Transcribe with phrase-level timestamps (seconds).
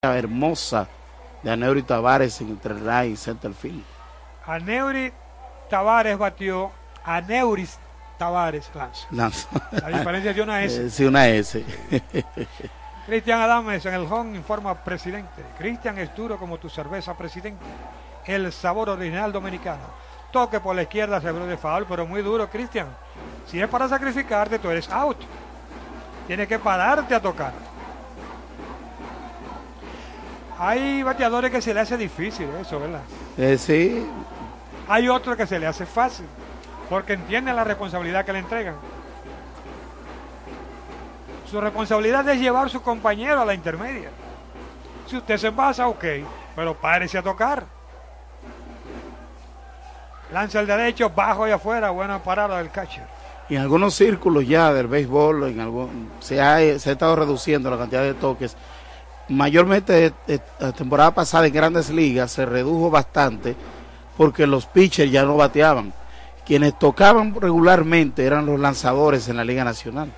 [0.00, 0.86] hermosa
[1.42, 3.82] de Aneuri Tavares entre right y center field.
[4.46, 5.12] Aneuri
[5.68, 6.70] Tavares batió
[7.04, 7.80] a Neuris
[8.16, 8.70] Tavares
[9.10, 9.48] lanza.
[9.72, 10.82] La diferencia es una S.
[10.86, 11.64] Eh, sí, una S.
[13.06, 15.42] Cristian Adames en el home informa presidente.
[15.58, 17.64] Cristian es duro como tu cerveza presidente.
[18.24, 19.82] El sabor original dominicano.
[20.30, 22.86] Toque por la izquierda seguro de foul, pero muy duro, Cristian.
[23.46, 25.18] Si es para sacrificarte, tú eres out.
[26.28, 27.67] Tienes que pararte a tocar.
[30.58, 33.02] Hay bateadores que se le hace difícil eso, ¿verdad?
[33.36, 34.04] Eh, sí.
[34.88, 36.26] Hay otros que se le hace fácil,
[36.90, 38.74] porque entienden la responsabilidad que le entregan.
[41.48, 44.10] Su responsabilidad es llevar a su compañero a la intermedia.
[45.06, 46.04] Si usted se pasa, ok,
[46.56, 47.64] pero párese a tocar.
[50.32, 53.06] Lanza el derecho, bajo y afuera, buena parada del catcher.
[53.48, 57.70] Y en algunos círculos ya del béisbol, en algún, se, ha, se ha estado reduciendo
[57.70, 58.54] la cantidad de toques
[59.28, 60.12] mayormente
[60.58, 63.54] la temporada pasada en grandes ligas se redujo bastante
[64.16, 65.92] porque los pitchers ya no bateaban.
[66.44, 70.10] Quienes tocaban regularmente eran los lanzadores en la Liga Nacional.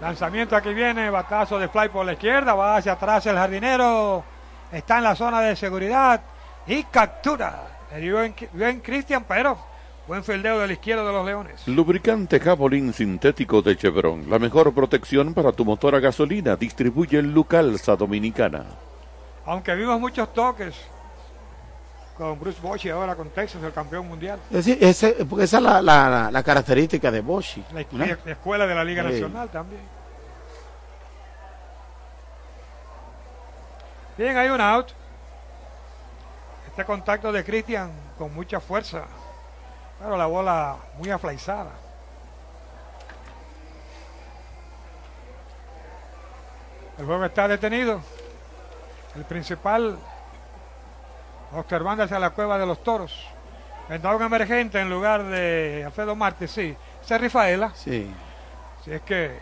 [0.00, 4.24] Lanzamiento aquí viene, batazo de fly por la izquierda, va hacia atrás el jardinero,
[4.72, 6.20] está en la zona de seguridad
[6.66, 7.62] y captura.
[7.92, 9.73] El buen Cristian, pero
[10.06, 11.66] Buen fildeo de la izquierda de los Leones.
[11.66, 14.28] Lubricante Cabolín sintético de Chevron.
[14.28, 16.56] La mejor protección para tu motor a gasolina.
[16.56, 18.66] Distribuye Lucalza Dominicana.
[19.46, 20.74] Aunque vimos muchos toques
[22.18, 24.38] con Bruce Bochy ahora con Texas, el campeón mundial.
[24.52, 27.64] ese, porque esa es la, la, la, característica de Bochy.
[27.72, 29.82] La, escuela de la Liga Nacional también.
[34.18, 34.88] Bien, hay un out.
[36.68, 39.04] Este contacto de Cristian con mucha fuerza.
[40.04, 41.70] Pero la bola muy aflaizada.
[46.98, 48.02] El juego está detenido.
[49.14, 49.98] El principal
[51.54, 53.26] observando hacia la cueva de los toros.
[53.88, 56.76] Vendrá un emergente en lugar de Alfredo Marte, sí.
[57.02, 57.72] Esa es Rifaela.
[57.74, 58.14] Sí.
[58.84, 59.38] Si es que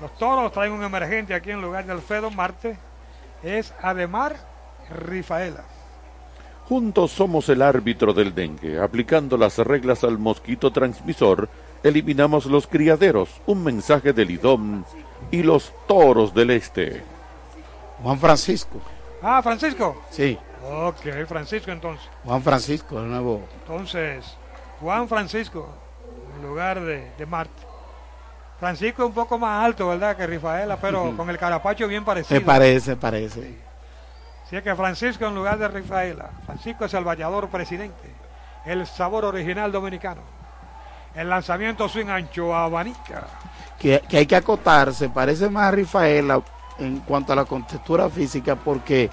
[0.00, 2.78] los toros traen un emergente aquí en lugar de Alfredo Marte,
[3.42, 4.36] es Ademar
[4.88, 5.64] Rifaela.
[6.68, 8.80] Juntos somos el árbitro del dengue.
[8.80, 11.48] Aplicando las reglas al mosquito transmisor,
[11.82, 13.28] eliminamos los criaderos.
[13.46, 14.84] Un mensaje del IDOM
[15.30, 17.02] y los toros del este.
[18.02, 18.80] Juan Francisco.
[19.22, 20.02] Ah, Francisco.
[20.10, 20.38] Sí.
[20.66, 22.08] Ok, Francisco entonces.
[22.24, 23.42] Juan Francisco, de nuevo.
[23.60, 24.24] Entonces,
[24.80, 25.68] Juan Francisco,
[26.36, 27.62] en lugar de, de Marte.
[28.58, 30.16] Francisco es un poco más alto, ¿verdad?
[30.16, 32.40] Que Rafaela, pero con el carapacho bien parecido.
[32.40, 33.54] Se parece, parece.
[34.48, 36.30] Si es que Francisco en lugar de Rafaela.
[36.44, 38.14] Francisco es el vallador presidente.
[38.64, 40.20] El sabor original dominicano.
[41.14, 43.26] El lanzamiento swing ancho abanica.
[43.78, 45.08] Que, que hay que acotarse.
[45.08, 46.42] Parece más a Rafaela
[46.78, 49.10] en cuanto a la contextura física porque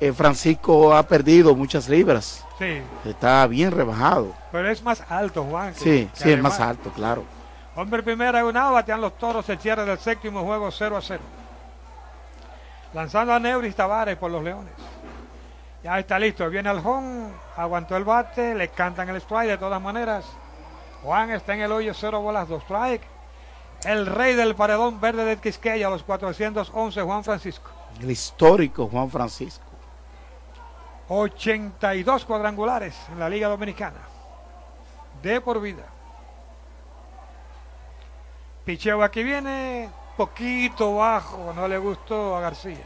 [0.00, 2.44] eh, Francisco ha perdido muchas libras.
[2.58, 2.80] Sí.
[3.04, 4.32] Está bien rebajado.
[4.52, 5.74] Pero es más alto, Juan.
[5.74, 7.24] sí, sí, es más alto, claro.
[7.74, 11.20] Hombre primera y una, batean los toros el cierre del séptimo juego 0 a 0
[12.96, 14.72] lanzando a Neuris Tavares por los Leones.
[15.84, 19.82] Ya está listo, viene al home, aguantó el bate, le cantan el strike de todas
[19.82, 20.24] maneras.
[21.02, 23.02] Juan está en el hoyo, cero bolas, dos strike.
[23.84, 27.70] El rey del paredón verde de Quisqueya, los 411, Juan Francisco.
[28.00, 29.66] El histórico Juan Francisco.
[31.08, 34.00] 82 cuadrangulares en la Liga Dominicana.
[35.22, 35.84] De por vida.
[38.64, 42.84] Picheo aquí viene, poquito bajo, no le gustó a García.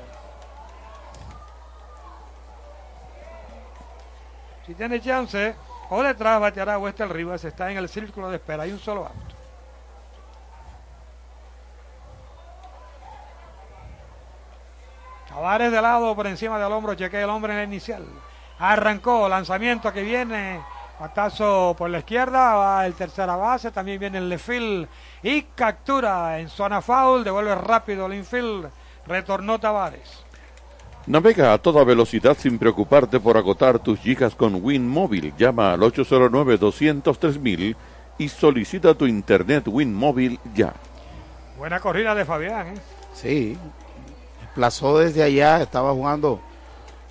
[4.66, 5.54] Si tiene chance,
[5.90, 9.34] o detrás bateará Wester Rivas, está en el círculo de espera, hay un solo auto.
[15.28, 18.04] Tavares de lado por encima del hombro, chequea el hombre en el inicial.
[18.58, 20.60] Arrancó, lanzamiento que viene,
[21.00, 24.86] patazo por la izquierda, va el tercera base, también viene el lefil
[25.22, 28.68] y captura en zona foul, devuelve rápido el infield,
[29.06, 30.22] retornó Tavares.
[31.06, 35.32] Navega a toda velocidad sin preocuparte por agotar tus gigas con Win Móvil.
[35.38, 37.76] Llama al 809-203
[38.18, 40.74] y solicita tu internet Win Móvil ya.
[41.56, 42.80] Buena corrida de Fabián, ¿eh?
[43.14, 43.56] Sí,
[44.42, 46.42] desplazó desde allá, estaba jugando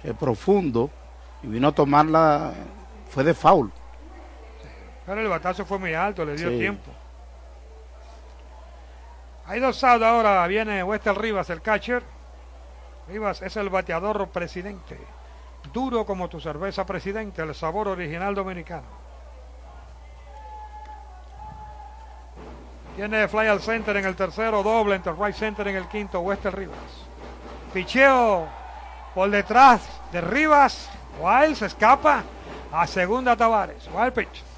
[0.03, 0.91] eh, profundo
[1.41, 2.53] y vino a tomarla,
[3.09, 3.71] fue de foul.
[5.09, 6.91] Pero el batazo fue muy alto, le dio tiempo.
[9.47, 10.45] Hay dos outs ahora.
[10.45, 12.03] Viene Wester Rivas, el catcher.
[13.07, 14.99] Rivas es el bateador presidente.
[15.73, 18.85] Duro como tu cerveza presidente, el sabor original dominicano.
[22.95, 26.55] Tiene fly al center en el tercero, doble entre right center en el quinto, Wester
[26.55, 26.77] Rivas.
[27.73, 28.47] Picheo
[29.15, 30.87] por detrás de Rivas.
[31.19, 32.21] Wild se escapa
[32.71, 33.89] a segunda Tavares.
[33.91, 34.48] Wild pitch.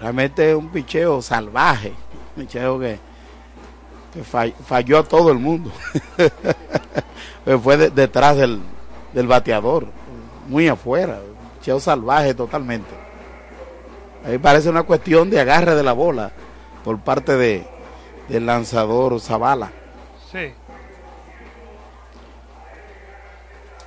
[0.00, 1.92] Realmente es un picheo salvaje.
[2.36, 2.98] Un picheo que,
[4.12, 5.70] que fall- falló a todo el mundo.
[7.62, 8.60] Fue de- detrás del,
[9.12, 9.86] del bateador.
[10.48, 11.18] Muy afuera.
[11.26, 12.90] Un picheo salvaje totalmente.
[14.24, 16.30] Ahí parece una cuestión de agarre de la bola
[16.82, 17.66] por parte de,
[18.28, 19.70] del lanzador Zavala.
[20.32, 20.52] Sí.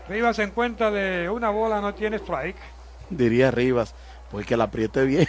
[0.08, 2.56] Rivas se encuentra de una bola, no tiene strike.
[3.10, 3.94] Diría Rivas.
[4.32, 5.28] Pues que la apriete bien.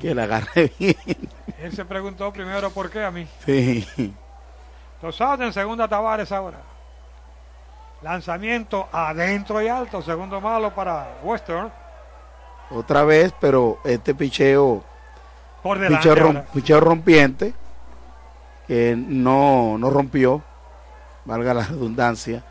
[0.00, 0.96] que la agarre bien.
[1.58, 3.26] Él se preguntó primero por qué a mí.
[3.46, 3.86] Sí.
[5.02, 6.58] Outs en segunda Tavares ahora.
[8.02, 11.72] Lanzamiento adentro y alto, segundo malo para Western.
[12.70, 14.82] Otra vez, pero este picheo
[15.62, 16.08] Por delante.
[16.08, 17.54] picheo, rom- picheo rompiente
[18.66, 20.42] que no, no rompió,
[21.24, 22.42] valga la redundancia,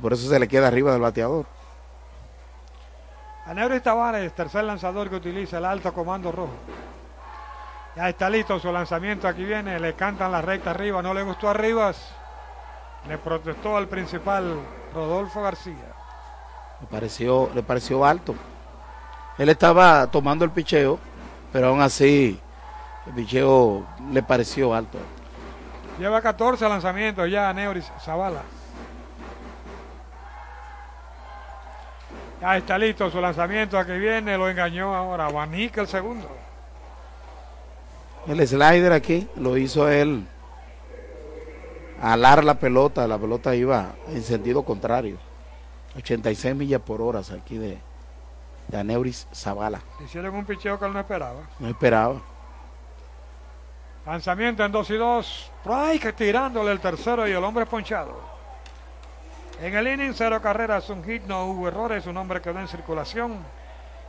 [0.00, 1.46] por eso se le queda arriba del bateador.
[3.50, 6.54] A Neuris Tavares, tercer lanzador que utiliza el alto comando rojo.
[7.96, 11.48] Ya está listo su lanzamiento, aquí viene, le cantan la recta arriba, no le gustó
[11.48, 11.96] a Rivas.
[13.08, 14.54] Le protestó al principal
[14.94, 15.74] Rodolfo García.
[16.80, 18.36] Le pareció, le pareció alto.
[19.36, 21.00] Él estaba tomando el picheo,
[21.52, 22.38] pero aún así
[23.08, 24.98] el picheo le pareció alto.
[25.98, 28.42] Lleva 14 lanzamientos ya a Neuris Zavala.
[32.40, 35.26] Ya está listo su lanzamiento, aquí viene, lo engañó ahora.
[35.26, 36.28] Abanica el segundo.
[38.26, 40.26] El slider aquí lo hizo él
[42.00, 45.18] alar la pelota, la pelota iba en sentido contrario.
[45.96, 47.78] 86 millas por hora aquí de,
[48.68, 49.80] de Aneuris Zavala.
[50.04, 51.40] Hicieron un picheo que él no esperaba.
[51.58, 52.20] No esperaba.
[54.06, 55.50] Lanzamiento en 2 y 2.
[55.60, 58.29] Strike tirándole el tercero y el hombre ponchado.
[59.62, 63.36] En el inning, cero carreras, un hit, no hubo errores, un hombre quedó en circulación.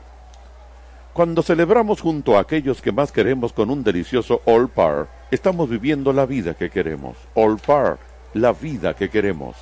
[1.14, 6.14] Cuando celebramos junto a aquellos que más queremos con un delicioso All Par, estamos viviendo
[6.14, 7.18] la vida que queremos.
[7.34, 7.98] All Par,
[8.34, 9.56] la vida que queremos.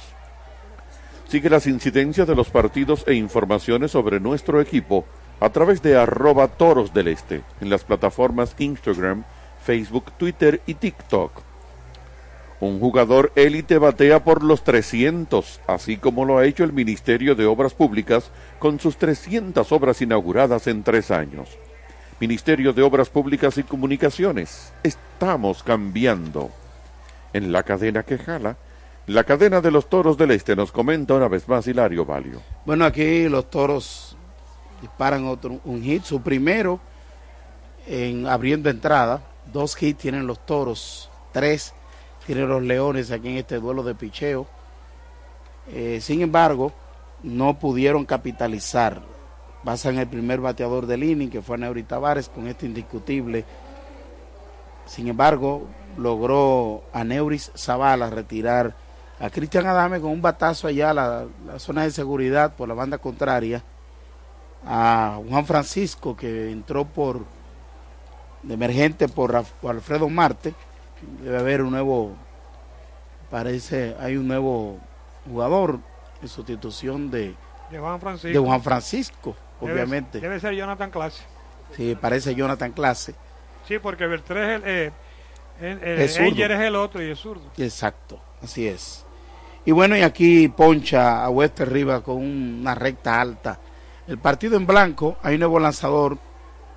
[1.28, 5.06] Sigue las incidencias de los partidos e informaciones sobre nuestro equipo
[5.40, 9.24] a través de arroba toros del este en las plataformas Instagram,
[9.64, 11.47] Facebook, Twitter y TikTok.
[12.59, 17.45] Un jugador élite batea por los 300, así como lo ha hecho el Ministerio de
[17.45, 21.50] Obras Públicas con sus 300 obras inauguradas en tres años.
[22.19, 26.50] Ministerio de Obras Públicas y Comunicaciones, estamos cambiando.
[27.31, 28.57] En la cadena que jala,
[29.06, 32.42] la cadena de los toros del este nos comenta una vez más Hilario Valio.
[32.65, 34.18] Bueno, aquí los toros
[34.81, 36.80] disparan otro, un hit, su primero
[37.86, 39.21] en abriendo entrada.
[39.53, 41.74] Dos hits tienen los toros, tres
[42.27, 44.45] tienen los leones aquí en este duelo de picheo.
[45.69, 46.74] Eh, sin embargo,
[47.24, 49.01] no pudieron capitalizar.
[49.63, 53.45] Basan el primer bateador del inning, que fue Neuri Tavares, con este indiscutible.
[54.85, 58.75] Sin embargo, logró a Neuris Zavala retirar
[59.22, 61.25] a Cristian Adame con un batazo allá a la,
[61.57, 63.63] zona de seguridad por la banda contraria.
[64.65, 67.24] A Juan Francisco, que entró por
[68.43, 70.53] de emergente por Alfredo Marte.
[71.22, 72.16] Debe haber un nuevo,
[73.30, 74.80] parece, hay un nuevo
[75.30, 75.80] jugador
[76.22, 77.36] en sustitución de,
[77.72, 78.27] De Juan Francisco.
[78.39, 80.20] de Juan Francisco, Debe- obviamente.
[80.20, 81.24] Debe, ser Jonathan Clase.
[81.75, 83.16] Sí, parece Jonathan Clase.
[83.68, 84.22] Sí, porque el.
[84.38, 84.92] Eh.
[85.60, 87.44] Enger es el otro y es zurdo.
[87.58, 89.04] Exacto, así es.
[89.66, 93.60] Y bueno, y aquí poncha a Wester Rivas con una recta alta.
[94.08, 96.18] El partido en blanco, hay un nuevo lanzador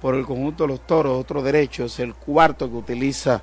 [0.01, 3.43] por el conjunto de los toros, otro derecho, es el cuarto que utiliza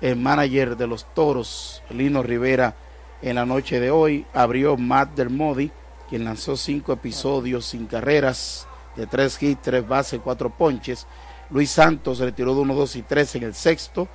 [0.00, 2.76] el manager de los toros, Lino Rivera,
[3.22, 4.26] en la noche de hoy.
[4.32, 5.70] Abrió Matt Dermody,
[6.08, 11.06] quien lanzó cinco episodios sin carreras, de tres hits, tres bases, cuatro ponches.
[11.50, 14.08] Luis Santos retiró de 1, 2 y 3 en el sexto.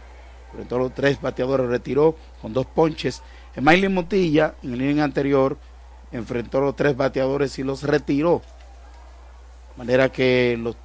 [0.52, 3.24] Enfrentó a los tres bateadores, retiró con dos ponches.
[3.56, 5.58] Emilio Montilla, en el inning anterior,
[6.12, 8.42] enfrentó a los tres bateadores y los retiró.
[9.72, 10.76] De manera que los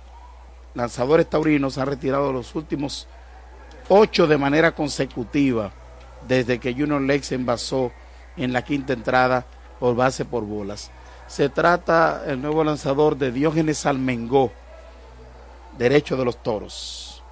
[0.74, 3.06] lanzadores taurinos han retirado los últimos
[3.88, 5.72] ocho de manera consecutiva
[6.26, 7.92] desde que Junior Lex se envasó
[8.36, 9.46] en la quinta entrada
[9.78, 10.90] por base por bolas.
[11.26, 14.52] Se trata el nuevo lanzador de Diógenes Almengó,
[15.76, 17.22] derecho de los toros.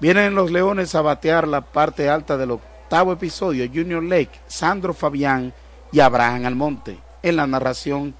[0.00, 3.66] Vienen los Leones a batear la parte alta del octavo episodio.
[3.72, 5.52] Junior Lake, Sandro Fabián
[5.92, 6.98] y Abraham Almonte.
[7.22, 8.14] En la narración,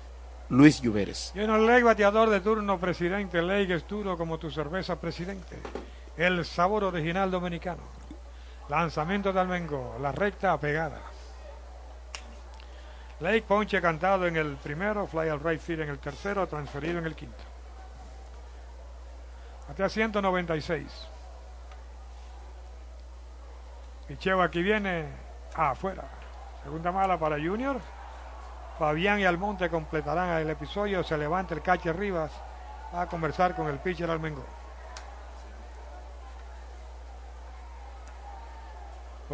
[0.48, 1.32] Luis Lluveres.
[1.34, 3.42] Junior Lake, bateador de turno, presidente.
[3.42, 5.58] Lake es duro como tu cerveza, presidente.
[6.16, 7.82] El sabor original dominicano.
[8.68, 11.00] Lanzamiento de Almengo, la recta pegada.
[13.20, 17.06] Lake ponche cantado en el primero, fly al right field en el tercero, transferido en
[17.06, 17.42] el quinto.
[19.68, 21.08] Hasta 196.
[24.06, 25.08] Picheo aquí viene
[25.54, 26.04] afuera.
[26.62, 27.80] Segunda mala para Junior.
[28.78, 31.02] Fabián y Almonte completarán el episodio.
[31.02, 32.32] Se levanta el cache Rivas
[32.92, 34.44] a conversar con el pitcher Almengo.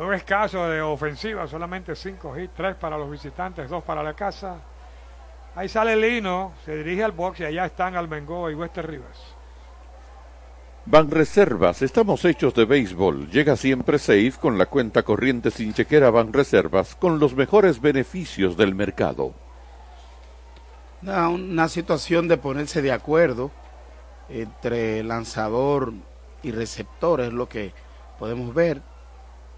[0.00, 4.56] Juego escaso de ofensiva, solamente 5 hits, 3 para los visitantes, 2 para la casa.
[5.54, 9.36] Ahí sale Lino, se dirige al box y allá están Almengo y Wester Rivas.
[10.86, 13.28] Van Reservas, estamos hechos de béisbol.
[13.28, 18.56] Llega siempre safe con la cuenta corriente sin chequera Van Reservas con los mejores beneficios
[18.56, 19.34] del mercado.
[21.02, 23.50] Una, una situación de ponerse de acuerdo
[24.30, 25.92] entre lanzador
[26.42, 27.74] y receptor es lo que
[28.18, 28.80] podemos ver.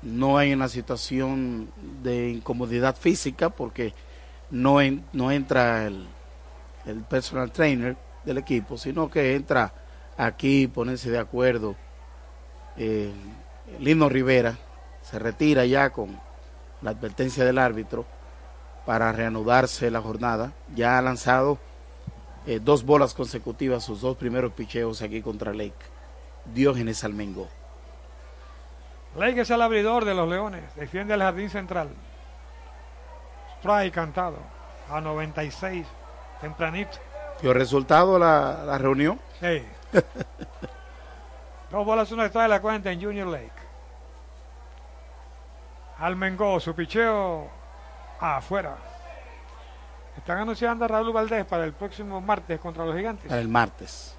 [0.03, 1.71] No hay una situación
[2.03, 3.95] de incomodidad física porque
[4.51, 4.79] no,
[5.13, 6.07] no entra el,
[6.87, 9.73] el personal trainer del equipo, sino que entra
[10.17, 11.77] aquí ponerse de acuerdo.
[12.77, 13.13] Eh,
[13.79, 14.59] Lino Rivera
[15.03, 16.19] se retira ya con
[16.81, 18.05] la advertencia del árbitro
[18.87, 20.53] para reanudarse la jornada.
[20.75, 21.59] Ya ha lanzado
[22.47, 25.75] eh, dos bolas consecutivas, sus dos primeros picheos aquí contra Lake.
[26.55, 27.05] Diógenes
[29.15, 29.27] Almengo.
[29.27, 31.89] Lake es el abridor de los Leones, defiende el jardín central.
[33.59, 34.39] Strike cantado
[34.91, 35.87] a 96,
[36.41, 36.99] tempranito.
[37.41, 39.21] ¿Dio resultado la, la reunión?
[39.41, 39.65] Sí.
[41.71, 43.51] Dos bolas, una está de la cuenta en Junior Lake.
[45.99, 47.49] Almengó, su picheo
[48.21, 48.77] afuera.
[50.17, 53.29] Están anunciando a Raúl Valdés para el próximo martes contra los gigantes.
[53.29, 54.15] Para el martes.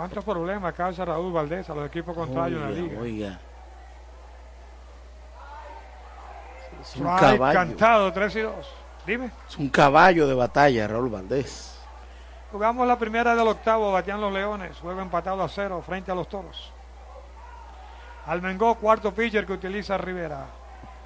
[0.00, 3.00] ¿Cuántos problemas causa Raúl Valdés a los equipos contrarios oiga, en la liga?
[3.02, 3.38] Oiga.
[6.80, 8.54] Es un, caballo, cantado, 3 y 2.
[9.06, 9.30] Dime.
[9.46, 11.78] es un caballo de batalla, Raúl Valdés.
[12.50, 14.78] Jugamos la primera del octavo, batean los Leones.
[14.78, 16.72] Juego empatado a cero frente a los Toros.
[18.24, 20.46] Almengó, cuarto pitcher que utiliza Rivera.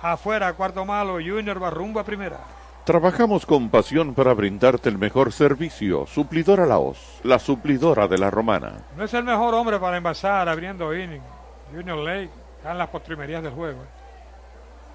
[0.03, 2.39] Afuera, cuarto malo, Junior va rumbo a primera.
[2.85, 6.07] Trabajamos con pasión para brindarte el mejor servicio.
[6.07, 8.85] Suplidora Laos, la suplidora de la romana.
[8.95, 11.23] No es el mejor hombre para envasar abriendo inning.
[11.75, 13.81] Junior Lake está en las postrimerías del juego.
[13.81, 13.87] eh.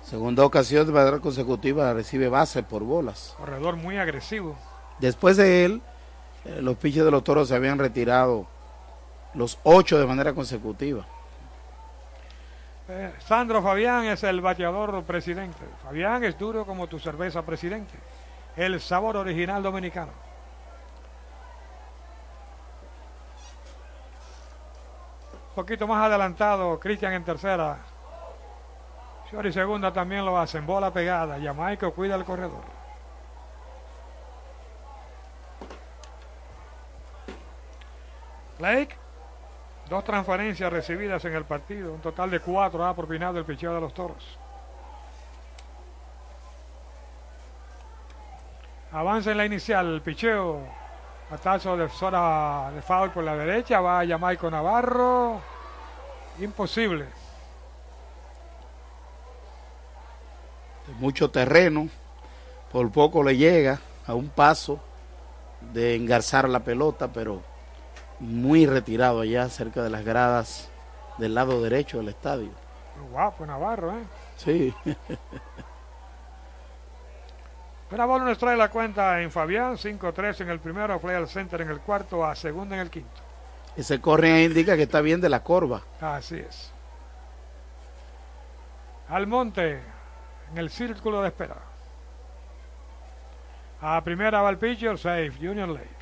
[0.03, 3.33] Segunda ocasión de manera consecutiva recibe base por bolas.
[3.39, 4.55] Corredor muy agresivo.
[4.99, 5.81] Después de él,
[6.45, 8.45] eh, los pitchers de los toros se habían retirado
[9.33, 11.07] los ocho de manera consecutiva.
[12.91, 15.63] Eh, Sandro Fabián es el bateador presidente.
[15.83, 17.93] Fabián es duro como tu cerveza presidente.
[18.55, 20.11] El sabor original dominicano.
[25.49, 27.77] Un poquito más adelantado, Cristian en tercera.
[29.31, 30.65] Shori segunda también lo hacen.
[30.65, 31.39] Bola pegada.
[31.39, 32.63] Jamaica cuida el corredor.
[38.57, 38.97] Blake
[39.89, 43.81] Dos transferencias recibidas en el partido, un total de cuatro ha propinado el picheo de
[43.81, 44.37] los toros.
[48.91, 50.61] Avanza en la inicial, el picheo,
[51.29, 55.41] batazo de zona de foul por la derecha, va a Jamaico Navarro,
[56.39, 57.05] imposible.
[60.85, 61.89] De mucho terreno,
[62.71, 64.79] por poco le llega a un paso
[65.61, 67.48] de engarzar la pelota, pero
[68.19, 70.69] muy retirado allá cerca de las gradas
[71.17, 72.49] del lado derecho del estadio.
[73.11, 74.03] Guapo Navarro, ¿eh?
[74.37, 74.73] Sí.
[77.89, 81.69] Bola nos trae la cuenta en Fabián, 5-3 en el primero, play al center en
[81.69, 83.21] el cuarto, a segunda en el quinto.
[83.75, 85.81] Ese corre ahí indica que está bien de la corva.
[86.01, 86.71] Así es.
[89.07, 89.79] Almonte
[90.51, 91.57] en el círculo de espera.
[93.81, 95.98] A primera va el pitcher, safe, Junior Lake.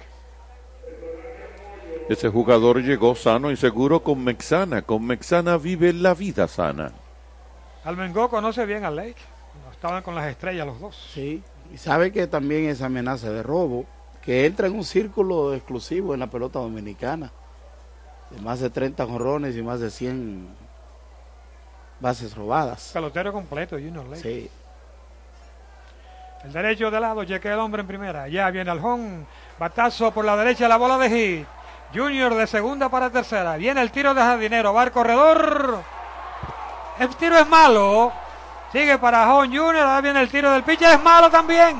[2.09, 4.81] Ese jugador llegó sano y seguro con Mexana.
[4.81, 6.93] Con Mexana vive la vida sana.
[7.83, 9.17] Almengó conoce bien a Lake.
[9.71, 11.09] Estaban con las estrellas los dos.
[11.13, 11.43] Sí.
[11.73, 13.85] Y sabe que también esa amenaza de robo,
[14.21, 17.31] que entra en un círculo exclusivo en la pelota dominicana,
[18.31, 20.47] de más de 30 jorrones y más de 100
[21.99, 22.91] bases robadas.
[22.93, 24.21] Pelotero completo, Junior Lake.
[24.21, 24.49] Sí.
[26.45, 28.29] El derecho de lado, chequea el hombre en primera.
[28.29, 29.25] Ya viene al home.
[29.59, 31.47] Batazo por la derecha, la bola de hit.
[31.93, 33.55] Junior de segunda para tercera.
[33.57, 34.73] Viene el tiro de Jardinero.
[34.73, 35.83] Va al corredor.
[36.99, 38.11] El tiro es malo.
[38.71, 39.77] Sigue para John Junior.
[39.77, 40.93] Ahora viene el tiro del pitcher.
[40.93, 41.77] Es malo también.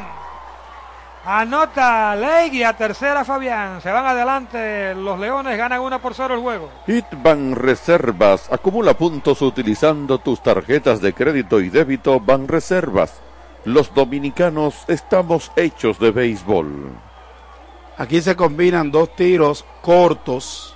[1.26, 3.82] Anota Leigh y a tercera Fabián.
[3.82, 5.58] Se van adelante los Leones.
[5.58, 6.70] Ganan una por cero el juego.
[6.88, 8.50] Hitban Reservas.
[8.50, 13.20] Acumula puntos utilizando tus tarjetas de crédito y débito Ban Reservas.
[13.66, 17.07] Los dominicanos estamos hechos de béisbol.
[17.98, 20.76] Aquí se combinan dos tiros cortos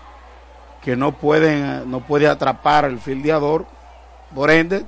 [0.81, 3.65] que no pueden no puede atrapar el fildeador.
[4.33, 4.85] Por ende,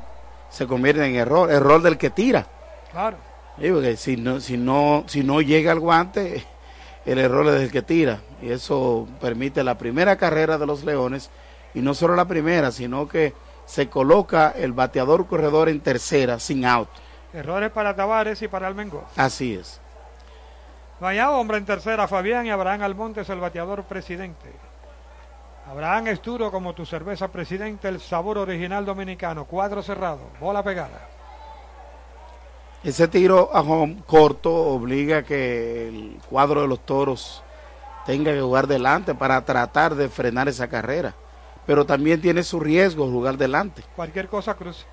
[0.49, 2.47] se convierte en error, error del que tira.
[2.91, 3.17] Claro.
[3.59, 6.43] Sí, porque si no, si no, si no llega al guante,
[7.05, 8.21] el error es del que tira.
[8.41, 11.29] Y eso permite la primera carrera de los Leones.
[11.75, 13.33] Y no solo la primera, sino que
[13.65, 16.89] se coloca el bateador corredor en tercera, sin out.
[17.33, 19.05] Errores para Tavares y para Almengo.
[19.15, 19.81] Así es.
[21.03, 24.49] Vaya hombre en tercera, Fabián y Abraham Almontes, el bateador presidente.
[25.69, 29.43] Abraham Esturo como tu cerveza presidente, el sabor original dominicano.
[29.43, 31.09] Cuadro cerrado, bola pegada.
[32.85, 37.43] Ese tiro a home corto obliga a que el cuadro de los toros
[38.05, 41.13] tenga que jugar delante para tratar de frenar esa carrera.
[41.65, 43.83] Pero también tiene su riesgo jugar delante.
[43.97, 44.85] Cualquier cosa cruce.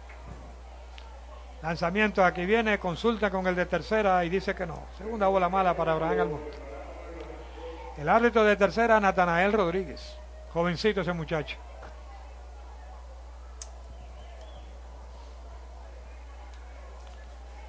[1.63, 4.85] Lanzamiento aquí viene, consulta con el de tercera y dice que no.
[4.97, 6.59] Segunda bola mala para Abraham Almonte.
[7.99, 10.17] El árbitro de tercera, Natanael Rodríguez.
[10.55, 11.59] Jovencito ese muchacho.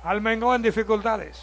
[0.03, 1.39] Almengó en dificultades.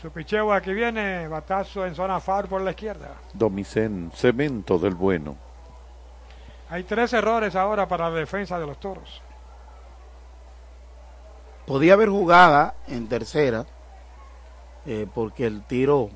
[0.00, 3.10] Su picheo aquí viene, batazo en zona far por la izquierda.
[3.34, 5.36] Domicén, cemento del bueno.
[6.70, 9.22] Hay tres errores ahora para la defensa de los toros.
[11.66, 13.66] Podía haber jugada en tercera,
[14.84, 16.10] eh, porque el tiro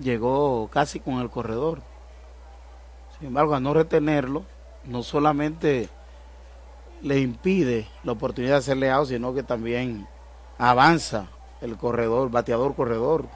[0.00, 1.82] llegó casi con el corredor.
[3.18, 4.44] Sin embargo, a no retenerlo,
[4.84, 5.88] no solamente
[7.02, 10.08] le impide la oportunidad de hacerle out, sino que también
[10.58, 11.28] avanza
[11.60, 13.26] el corredor, bateador corredor.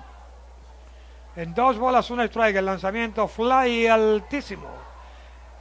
[1.37, 4.67] En dos bolas, una strike, el lanzamiento fly altísimo.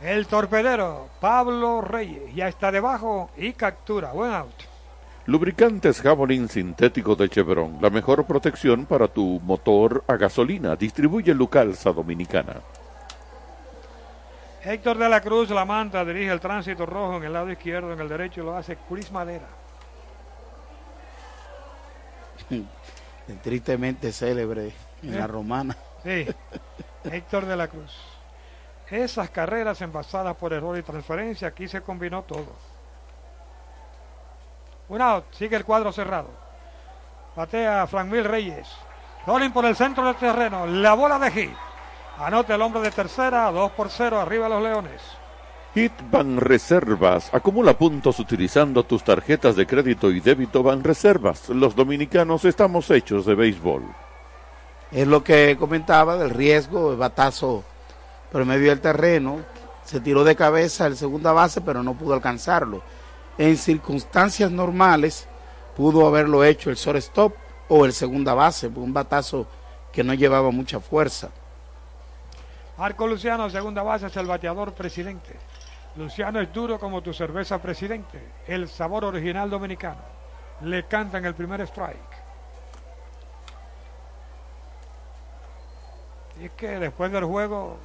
[0.02, 4.12] El torpedero, Pablo Reyes, ya está debajo y captura.
[4.14, 4.69] Buen out.
[5.30, 10.76] Lubricantes Javelin sintético de Chevron, la mejor protección para tu motor a gasolina.
[10.76, 12.56] Distribuye Lucalza Dominicana.
[14.64, 18.00] Héctor de la Cruz, la manta, dirige el tránsito rojo en el lado izquierdo, en
[18.00, 19.46] el derecho lo hace Chris Madera.
[23.44, 25.20] Tristemente célebre en ¿Eh?
[25.20, 25.78] la romana.
[26.04, 26.26] Sí,
[27.04, 27.96] Héctor de la Cruz.
[28.90, 32.69] Esas carreras envasadas por error y transferencia, aquí se combinó todo.
[34.90, 36.30] Un out, sigue el cuadro cerrado.
[37.36, 38.68] Batea Franmil Reyes.
[39.26, 40.66] Rolling por el centro del terreno.
[40.66, 41.52] La bola de hit.
[42.18, 45.02] Anota el hombre de tercera, 2 por 0, arriba los Leones.
[45.76, 47.32] Hitban Reservas.
[47.34, 51.50] Acumula puntos utilizando tus tarjetas de crédito y débito Ban Reservas.
[51.50, 53.84] Los dominicanos estamos hechos de béisbol.
[54.92, 57.64] Es lo que comentaba del riesgo, el batazo
[58.32, 59.42] por medio del terreno.
[59.86, 62.82] Se tiró de cabeza el segunda base, pero no pudo alcanzarlo.
[63.40, 65.26] En circunstancias normales,
[65.78, 67.34] pudo haberlo hecho el shortstop
[67.70, 69.48] o el segunda base, un batazo
[69.94, 71.30] que no llevaba mucha fuerza.
[72.78, 75.38] Marco Luciano, segunda base, es el bateador presidente.
[75.96, 78.22] Luciano es duro como tu cerveza presidente.
[78.46, 80.02] El sabor original dominicano.
[80.64, 81.96] Le cantan el primer strike.
[86.42, 87.78] Y es que después del juego,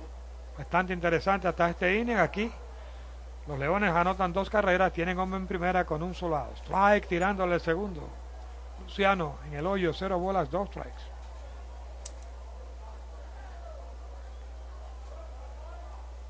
[0.59, 2.51] bastante interesante hasta este inning aquí.
[3.46, 6.46] Los Leones anotan dos carreras, tienen hombre en primera con un solo.
[6.57, 8.09] Strike tirándole el segundo.
[8.83, 11.02] Luciano en el hoyo, cero bolas, dos strikes.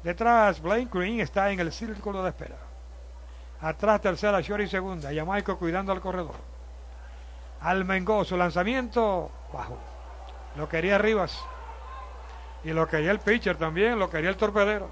[0.02, 2.56] Detrás, Blaine Green está en el círculo de espera.
[3.60, 5.10] Atrás, tercera, short segunda.
[5.14, 6.34] Jamaico cuidando al corredor.
[7.60, 9.78] Almengó, su lanzamiento, bajo.
[10.56, 11.38] Lo quería Rivas.
[12.64, 14.88] Y lo quería el pitcher también, lo quería el torpedero.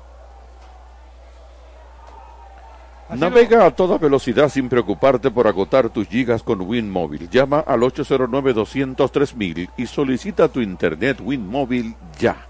[3.01, 7.28] Ha sido- Navega a toda velocidad sin preocuparte por agotar tus gigas con WinMobile.
[7.28, 12.46] Llama al 809-203 y solicita tu internet WinMobile ya.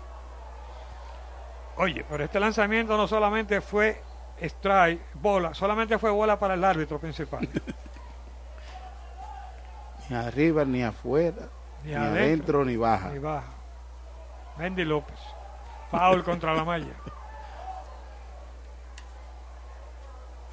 [1.77, 4.01] Oye, pero este lanzamiento no solamente fue
[4.41, 7.49] strike, bola, solamente fue bola para el árbitro principal.
[10.09, 11.49] Ni arriba, ni afuera,
[11.85, 13.09] Ni ni, adentro, adentro, ni baja.
[13.09, 13.53] Ahí baja.
[14.59, 15.19] Mendy López.
[15.91, 16.93] Foul contra la malla.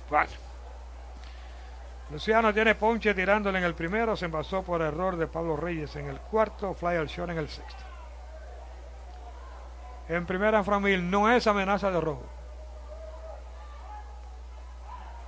[0.10, 0.32] Bueno.
[2.12, 4.16] Luciano tiene ponche tirándole en el primero.
[4.16, 6.74] Se envasó por error de Pablo Reyes en el cuarto.
[6.74, 7.84] Fly al short en el sexto.
[10.08, 12.24] en primera Framil no es amenaza de robo.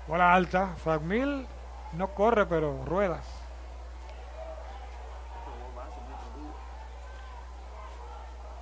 [0.08, 1.46] Bola alta, Framil
[1.94, 3.22] no corre pero rueda.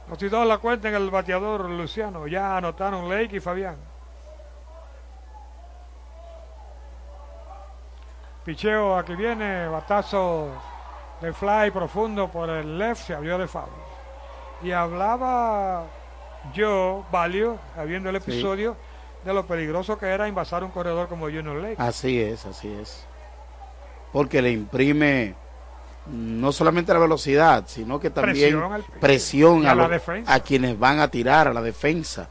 [0.09, 2.27] Los dos la cuenta en el bateador Luciano.
[2.27, 3.77] Ya anotaron Lake y Fabián.
[8.49, 10.47] Picheo aquí viene, batazo
[11.21, 13.69] de fly profundo por el left, se abrió de foul.
[14.63, 15.85] Y hablaba
[16.55, 18.75] yo, Valio, habiendo el episodio,
[19.23, 21.75] de lo peligroso que era invasar un corredor como Junior Lake.
[21.77, 23.05] Así es, así es.
[24.11, 25.35] Porque le imprime
[26.07, 28.59] no solamente la velocidad, sino que también
[28.99, 29.73] presión, a,
[30.25, 32.27] a, quienes van a tirar, a la defensa.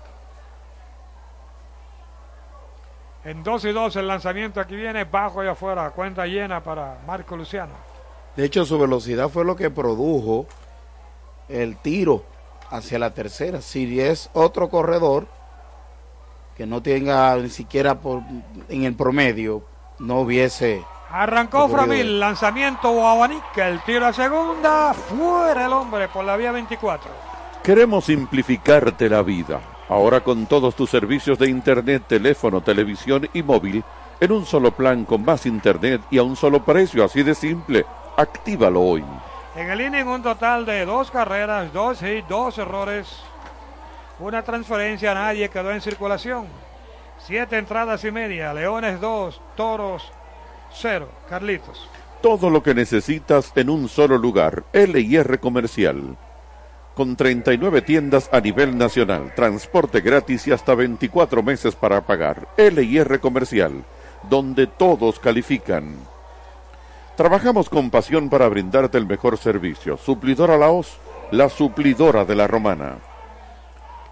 [3.29, 7.37] En 2 y 2 el lanzamiento aquí viene bajo y afuera, cuenta llena para Marco
[7.37, 7.75] Luciano.
[8.35, 10.47] De hecho, su velocidad fue lo que produjo
[11.51, 12.25] el tiro
[12.71, 13.61] hacia la tercera.
[13.61, 15.27] Si es otro corredor
[16.57, 18.23] que no tenga ni siquiera por,
[18.71, 19.62] en el promedio,
[19.99, 26.25] no hubiese Arrancó Framil, lanzamiento o abanica, el tiro a segunda, fuera el hombre por
[26.25, 27.11] la vía 24.
[27.62, 29.61] Queremos simplificarte la vida.
[29.88, 33.83] Ahora con todos tus servicios de internet, teléfono, televisión y móvil
[34.20, 37.87] en un solo plan con más internet y a un solo precio, así de simple.
[38.16, 39.05] Actívalo hoy.
[39.57, 43.09] En el inning un total de dos carreras, dos hits, dos errores,
[44.18, 46.46] una transferencia, nadie quedó en circulación.
[47.18, 50.12] Siete entradas y media, Leones dos, Toros
[50.70, 51.88] Cero, Carlitos.
[52.20, 54.64] Todo lo que necesitas en un solo lugar.
[54.72, 56.16] LIR Comercial.
[56.98, 62.48] Con 39 tiendas a nivel nacional, transporte gratis y hasta 24 meses para pagar.
[62.56, 63.84] LIR Comercial,
[64.28, 65.94] donde todos califican.
[67.16, 69.96] Trabajamos con pasión para brindarte el mejor servicio.
[69.96, 70.98] Suplidora Laos,
[71.30, 72.96] la suplidora de la romana.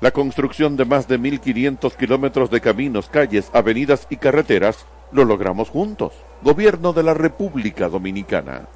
[0.00, 5.70] La construcción de más de 1.500 kilómetros de caminos, calles, avenidas y carreteras lo logramos
[5.70, 6.12] juntos.
[6.40, 8.68] Gobierno de la República Dominicana.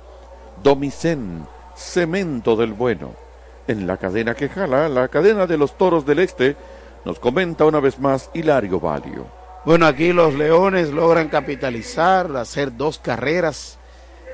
[0.65, 1.47] Domicén,
[1.77, 3.30] cemento del bueno.
[3.71, 6.57] En la cadena que jala, la cadena de los toros del este,
[7.05, 9.29] nos comenta una vez más Hilario Valio.
[9.65, 13.79] Bueno, aquí los Leones logran capitalizar, hacer dos carreras,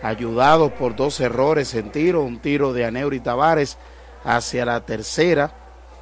[0.03, 3.77] ayudados por dos errores en tiro, un tiro de Aneuri Tavares
[4.25, 5.53] hacia la tercera,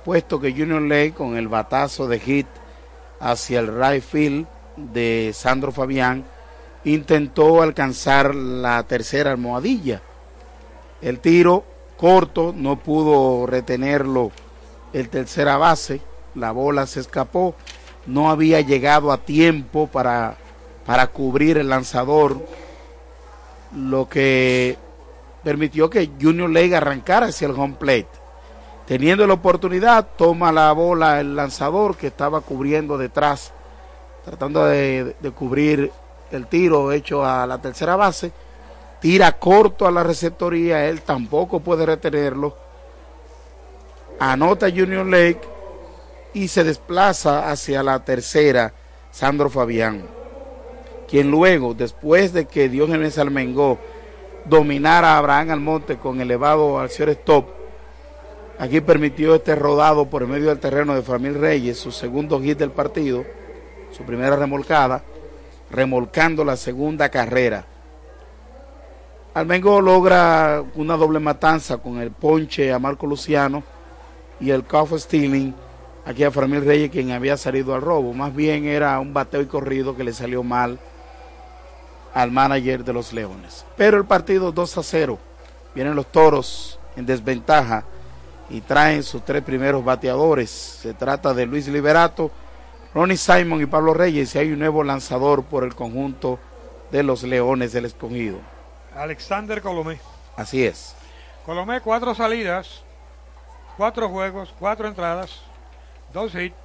[0.04, 2.46] puesto que Junior Ley con el batazo de hit
[3.18, 6.24] hacia el right field de Sandro Fabián
[6.84, 10.02] intentó alcanzar la tercera almohadilla.
[11.02, 14.32] El tiro corto no pudo retenerlo
[14.92, 16.00] el tercera base,
[16.34, 17.54] la bola se escapó,
[18.06, 20.36] no había llegado a tiempo para,
[20.86, 22.38] para cubrir el lanzador,
[23.74, 24.76] lo que
[25.42, 28.08] permitió que Junior League arrancara hacia el home plate.
[28.86, 33.52] Teniendo la oportunidad, toma la bola el lanzador que estaba cubriendo detrás
[34.24, 35.92] tratando de, cubrir
[36.30, 38.32] el tiro hecho a la tercera base,
[39.04, 42.56] tira corto a la receptoría, él tampoco puede retenerlo,
[44.18, 45.42] anota Junior Lake
[46.32, 48.72] y se desplaza hacia la tercera
[49.10, 50.06] Sandro Fabián,
[51.06, 53.78] quien luego, después de que Diógenes Almengó
[54.46, 57.44] dominara a Abraham Almonte con elevado al stop,
[58.58, 62.70] aquí permitió este rodado por medio del terreno de Famil Reyes, su segundo hit del
[62.70, 63.22] partido,
[63.90, 65.02] su primera remolcada,
[65.70, 67.66] remolcando la segunda carrera.
[69.34, 73.64] Almengo logra una doble matanza con el ponche a Marco Luciano
[74.38, 75.52] y el cough stealing
[76.06, 78.12] aquí a Framil Reyes quien había salido al robo.
[78.12, 80.78] Más bien era un bateo y corrido que le salió mal
[82.14, 83.66] al manager de los Leones.
[83.76, 85.18] Pero el partido 2 a 0.
[85.74, 87.82] Vienen los toros en desventaja
[88.48, 90.48] y traen sus tres primeros bateadores.
[90.48, 92.30] Se trata de Luis Liberato,
[92.94, 96.38] Ronnie Simon y Pablo Reyes y hay un nuevo lanzador por el conjunto
[96.92, 98.53] de los Leones del Escogido.
[98.96, 99.98] Alexander Colomé.
[100.36, 100.96] Así es.
[101.44, 102.82] Colomé, cuatro salidas,
[103.76, 105.42] cuatro juegos, cuatro entradas,
[106.12, 106.56] dos hits,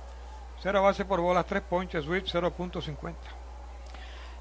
[0.61, 3.15] cero base por bolas, tres ponches, whip 0.50.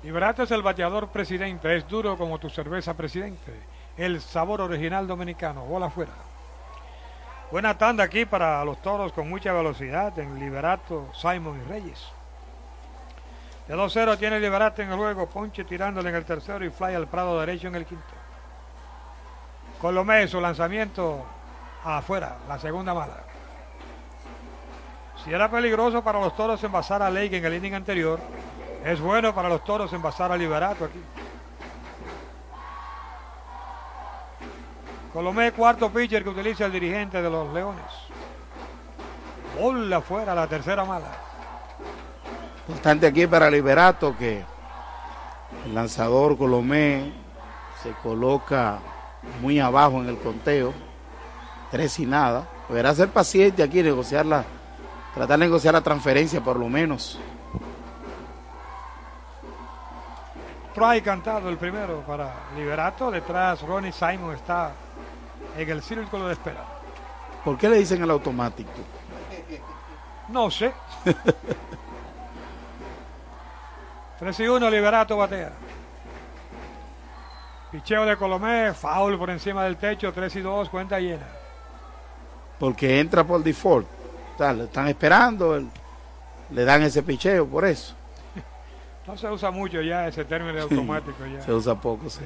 [0.02, 3.52] Liberato es el bateador presidente, es duro como tu cerveza presidente.
[3.96, 6.12] El sabor original dominicano, bola afuera.
[7.50, 12.17] Buena tanda aquí para los toros con mucha velocidad en Liberato, Simon y Reyes.
[13.68, 17.06] De 2-0 tiene Liberato en el juego, Ponche tirándole en el tercero y fly al
[17.06, 18.14] prado derecho en el quinto.
[19.78, 21.22] Colomé, su lanzamiento
[21.84, 23.24] afuera, la segunda mala.
[25.22, 28.18] Si era peligroso para los toros envasar a Lake en el inning anterior,
[28.84, 31.02] es bueno para los toros envasar a Liberato aquí.
[35.12, 37.84] Colomé, cuarto pitcher que utiliza el dirigente de los Leones.
[39.60, 41.27] Bola afuera, la tercera mala.
[42.68, 44.44] Importante aquí para Liberato que
[45.64, 47.14] el lanzador Colomé
[47.82, 48.78] se coloca
[49.40, 50.74] muy abajo en el conteo.
[51.70, 52.46] Tres y nada.
[52.68, 54.44] Deberá ser paciente aquí, negociarla,
[55.14, 57.18] tratar de negociar la transferencia por lo menos.
[60.74, 63.10] Try cantado el primero para Liberato.
[63.10, 64.72] Detrás Ronnie Simon está
[65.56, 66.64] en el círculo de espera.
[67.42, 68.70] ¿Por qué le dicen el automático?
[70.28, 70.70] No sé.
[74.18, 75.52] 3 y 1, Liberato batea.
[77.70, 81.26] Picheo de Colomé, foul por encima del techo, 3 y 2, cuenta llena.
[82.58, 83.86] Porque entra por default.
[84.34, 85.68] O sea, le están esperando, el-
[86.50, 87.94] le dan ese picheo por eso.
[89.06, 91.40] No se usa mucho ya ese término de automático ya.
[91.40, 92.24] Se usa poco, sí.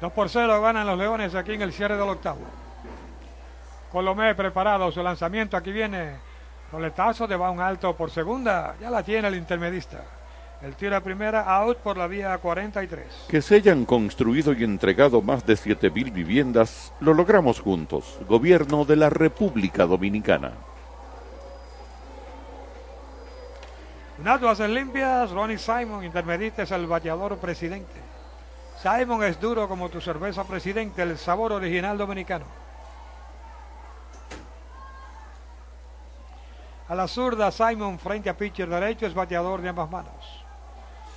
[0.00, 2.40] 2 por 0 ganan los Leones aquí en el cierre del octavo.
[3.92, 6.16] Colomé preparado, su lanzamiento, aquí viene.
[6.72, 10.02] Roletazo de va un alto por segunda, ya la tiene el intermedista.
[10.62, 13.26] El tiro a primera, out por la vía 43.
[13.28, 18.18] Que se hayan construido y entregado más de 7.000 viviendas, lo logramos juntos.
[18.26, 20.52] Gobierno de la República Dominicana.
[24.18, 28.00] Unas bases limpias, Ronnie Simon, intermedista es el bateador presidente.
[28.82, 32.46] Simon es duro como tu cerveza presidente, el sabor original dominicano.
[36.88, 40.44] A la zurda, Simon frente a pitcher derecho es bateador de ambas manos.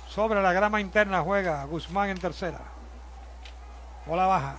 [0.08, 2.58] Sobre la grama interna juega Guzmán en tercera.
[4.04, 4.56] Bola baja.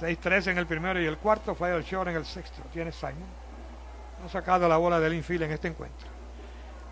[0.00, 2.62] 6-3 en el primero y el cuarto, fue el short en el sexto.
[2.72, 3.14] Tiene Simon.
[4.20, 6.08] No ha sacado la bola del infield en este encuentro.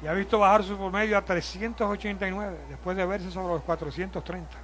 [0.03, 4.57] Y ha visto bajar su promedio a 389 después de verse sobre los 430.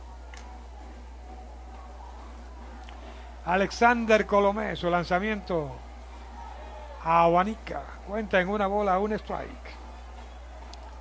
[3.46, 5.72] Alexander Colomé, su lanzamiento
[7.04, 7.82] Abanica.
[8.06, 9.68] Cuenta en una bola, un strike.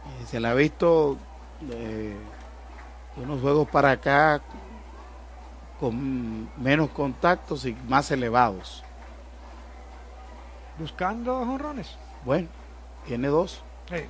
[0.06, 1.18] Eh, se le ha visto
[1.70, 2.16] eh,
[3.18, 4.42] unos juegos para acá
[5.80, 8.84] con menos contactos y más elevados.
[10.78, 11.98] Buscando jonrones.
[12.24, 12.48] Bueno,
[13.06, 13.64] tiene dos.
[13.90, 14.06] Sí.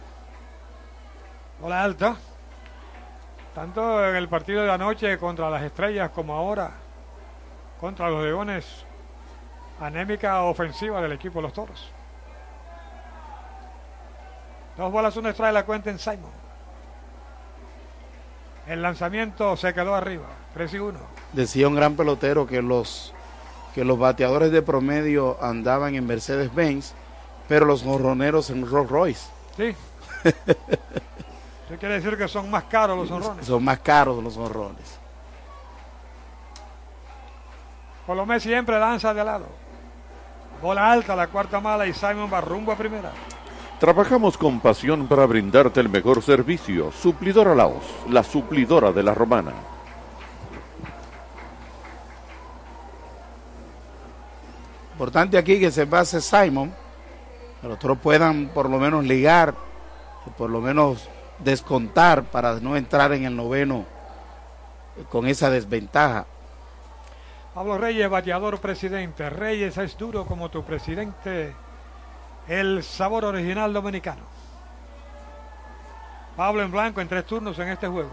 [1.60, 2.15] Bola alta.
[3.56, 6.71] Tanto en el partido de anoche contra las estrellas como ahora
[7.82, 8.86] contra los leones.
[9.82, 11.89] Anémica ofensiva del equipo de los toros.
[14.78, 16.30] Dos bolas, un strike la cuenta en Simon.
[18.67, 20.28] El lanzamiento se quedó arriba.
[20.54, 21.00] 3 y 1.
[21.34, 23.13] Decía un gran pelotero que los
[23.74, 26.94] que los bateadores de promedio andaban en Mercedes-Benz,
[27.48, 29.30] pero los jorroneros en Rolls Royce.
[29.56, 29.76] Sí.
[30.24, 33.46] Eso quiere decir que son más caros los honrones.
[33.46, 35.00] Son más caros los honrones.
[38.06, 39.61] Colomé siempre lanza de lado.
[40.62, 43.12] Bola alta, la cuarta mala y Simon va rumbo a primera.
[43.80, 46.91] Trabajamos con pasión para brindarte el mejor servicio.
[46.91, 49.54] Suplidora Laos, la suplidora de la romana.
[54.93, 56.71] Importante aquí que se base Simon,
[57.60, 59.56] que los otros puedan por lo menos ligar,
[60.38, 63.86] por lo menos descontar para no entrar en el noveno
[65.10, 66.28] con esa desventaja.
[67.62, 69.30] Pablo Reyes, bateador presidente.
[69.30, 71.54] Reyes es duro como tu presidente.
[72.47, 74.24] El sabor original dominicano.
[76.36, 78.10] Pablo en blanco en tres turnos en este juego.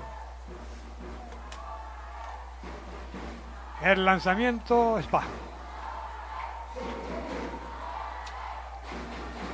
[3.80, 5.30] El lanzamiento es bajo.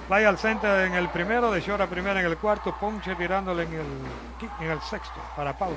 [0.09, 3.63] Fly al center en el primero, de short a primera en el cuarto, ponche tirándole
[3.63, 3.87] en el,
[4.59, 5.77] en el sexto para Pablo.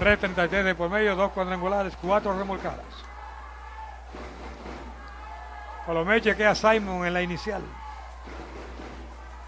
[0.00, 2.84] 3.33 de por medio, dos cuadrangulares, cuatro remolcadas.
[5.86, 7.62] Colomé chequea a Simon en la inicial.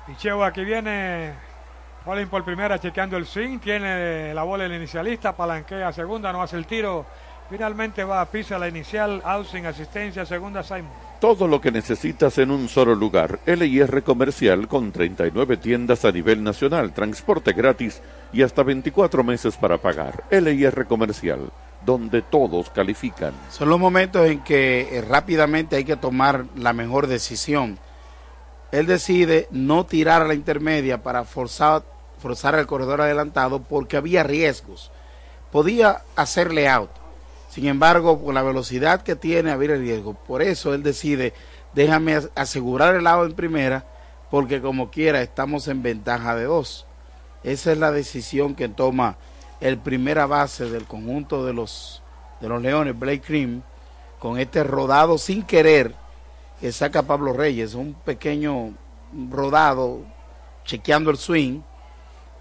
[0.06, 1.32] Picheo aquí viene.
[2.04, 3.58] Rolling por primera chequeando el swing.
[3.58, 5.34] Tiene la bola el inicialista.
[5.34, 7.06] Palanquea segunda, no hace el tiro.
[7.48, 9.22] Finalmente va a piso a la inicial.
[9.24, 11.05] Out sin asistencia, segunda Simon.
[11.20, 13.40] Todo lo que necesitas en un solo lugar.
[13.46, 18.02] LIR Comercial con 39 tiendas a nivel nacional, transporte gratis
[18.34, 20.24] y hasta 24 meses para pagar.
[20.30, 21.50] LIR Comercial,
[21.86, 23.32] donde todos califican.
[23.50, 27.78] Son los momentos en que eh, rápidamente hay que tomar la mejor decisión.
[28.70, 31.82] Él decide no tirar a la intermedia para forzar,
[32.18, 34.92] forzar el corredor adelantado porque había riesgos.
[35.50, 36.90] Podía hacerle out.
[37.56, 40.12] Sin embargo, con la velocidad que tiene, había riesgo.
[40.12, 41.32] Por eso él decide,
[41.72, 43.86] déjame as- asegurar el out en primera,
[44.30, 46.84] porque como quiera estamos en ventaja de dos.
[47.44, 49.16] Esa es la decisión que toma
[49.60, 52.02] el primera base del conjunto de los,
[52.42, 53.62] de los Leones, Blake Cream,
[54.18, 55.94] con este rodado sin querer
[56.60, 58.74] que saca Pablo Reyes, un pequeño
[59.30, 60.00] rodado
[60.66, 61.60] chequeando el swing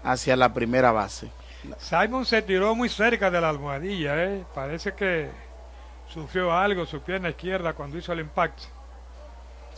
[0.04, 1.30] hacia la primera base.
[1.78, 4.44] Simon se tiró muy cerca de la almohadilla, ¿eh?
[4.54, 5.28] parece que
[6.08, 8.64] sufrió algo su pierna izquierda cuando hizo el impacto.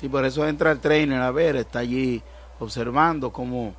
[0.00, 2.22] Y por eso entra el trainer a ver, está allí
[2.60, 3.74] observando cómo,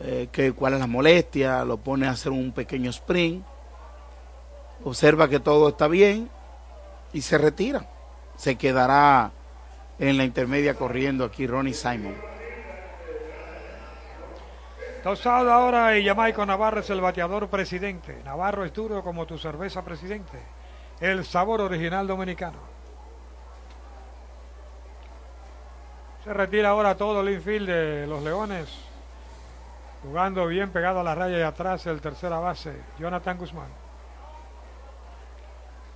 [0.00, 3.44] eh, que, cuál es la molestia, lo pone a hacer un pequeño sprint,
[4.84, 6.30] observa que todo está bien
[7.12, 7.86] y se retira.
[8.36, 9.32] Se quedará
[9.98, 12.35] en la intermedia corriendo aquí Ronnie Simon.
[15.06, 18.20] Tosado ahora y Jamaico Navarro es el bateador presidente.
[18.24, 20.36] Navarro es duro como tu cerveza presidente.
[20.98, 22.58] El sabor original dominicano.
[26.24, 28.66] Se retira ahora todo el infield de los Leones.
[30.02, 33.70] Jugando bien pegado a la raya y atrás el tercera base, Jonathan Guzmán.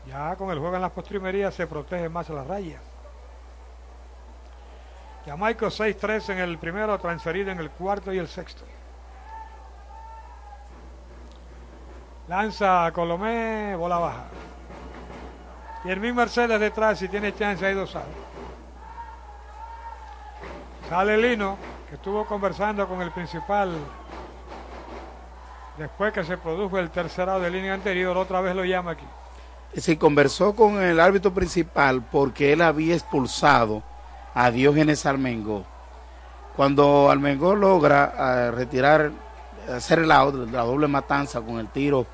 [0.06, 2.78] Ya con el juego en las postrimerías se protege más la raya.
[5.26, 8.64] Jamaico 6-3 en el primero, transferido en el cuarto y el sexto.
[12.30, 14.24] Lanza Colomé, bola baja.
[15.84, 18.04] Y el mismo Mercedes detrás, si tiene chance, hay dos sale.
[20.88, 21.56] Sale Lino,
[21.88, 23.72] que estuvo conversando con el principal
[25.76, 29.06] después que se produjo el tercerado de línea anterior, otra vez lo llama aquí.
[29.76, 33.82] Sí, conversó con el árbitro principal porque él había expulsado
[34.34, 35.64] a Diógenes Almengó.
[36.54, 39.10] Cuando Almengó logra eh, retirar,
[39.68, 42.06] hacer la, la doble matanza con el tiro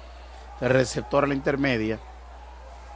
[0.61, 1.99] del receptor a la intermedia,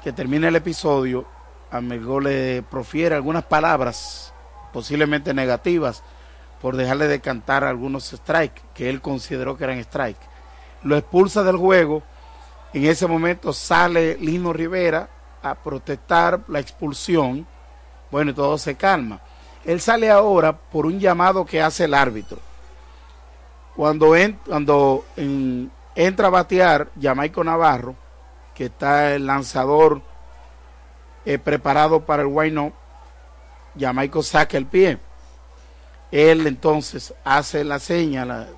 [0.03, 1.27] que termina el episodio,
[1.70, 4.33] Almengó le profiere algunas palabras
[4.73, 6.03] posiblemente negativas
[6.61, 10.27] por dejarle de cantar algunos strikes que él consideró que eran strikes.
[10.83, 12.03] Lo expulsa del juego.
[12.73, 15.09] En ese momento sale Lino Rivera
[15.42, 17.46] a protestar la expulsión
[18.11, 19.20] bueno, y todo se calma.
[19.64, 22.38] Él sale ahora por un llamado que hace el árbitro.
[23.77, 24.14] Cuando,
[24.46, 25.05] cuando
[25.94, 27.94] entra a batear Jamaico Navarro,
[28.55, 30.03] que está el lanzador
[31.24, 32.72] eh, preparado para el wine
[33.79, 34.98] Jamaico saca el pie.
[36.11, 38.48] Él entonces hace la seña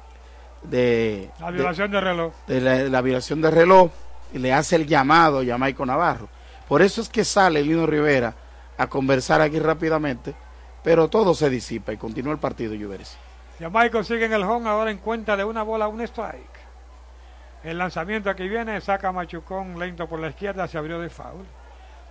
[0.62, 2.32] de la violación de, reloj.
[2.46, 3.90] De la, violación de reloj
[4.32, 6.28] y le hace el llamado a Jamaico Navarro.
[6.68, 8.34] Por eso es que sale Lino Rivera
[8.78, 10.34] a conversar aquí rápidamente,
[10.82, 13.18] pero todo se disipa y continúa el partido, Lluveres.
[13.58, 16.51] Jamaico sigue en el home ahora en cuenta de una bola, un strike.
[17.64, 21.44] El lanzamiento aquí viene, saca Machucón lento por la izquierda, se abrió de foul.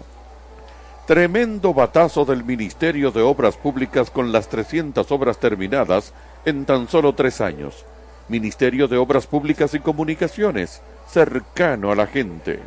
[1.07, 6.13] Tremendo batazo del Ministerio de Obras Públicas con las 300 obras terminadas
[6.45, 7.84] en tan solo tres años.
[8.27, 12.59] Ministerio de Obras Públicas y Comunicaciones, cercano a la gente.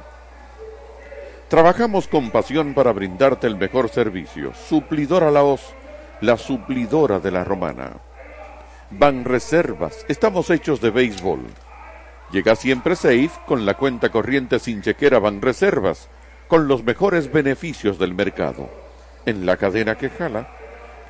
[1.48, 4.52] Trabajamos con pasión para brindarte el mejor servicio.
[4.68, 5.76] Suplidora Laos,
[6.22, 7.90] la suplidora de la romana.
[8.90, 11.40] Ban Reservas, estamos hechos de béisbol.
[12.30, 16.08] Llega siempre safe con la cuenta corriente sin chequera Ban Reservas
[16.46, 18.70] con los mejores beneficios del mercado.
[19.26, 20.48] En la cadena que jala,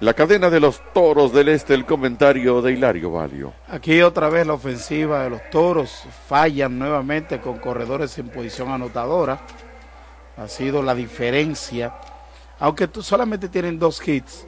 [0.00, 3.52] la cadena de los toros del este, el comentario de Hilario Valio.
[3.68, 9.40] Aquí otra vez la ofensiva de los toros fallan nuevamente con corredores en posición anotadora.
[10.38, 11.92] Ha sido la diferencia
[12.62, 14.46] aunque tú solamente tienen dos hits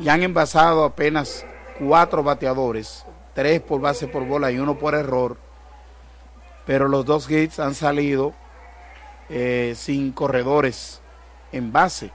[0.00, 1.44] y han envasado apenas
[1.78, 5.36] cuatro bateadores, tres por base por bola y uno por error,
[6.64, 8.32] pero los dos hits han salido
[9.28, 11.02] eh, sin corredores
[11.52, 12.12] en base.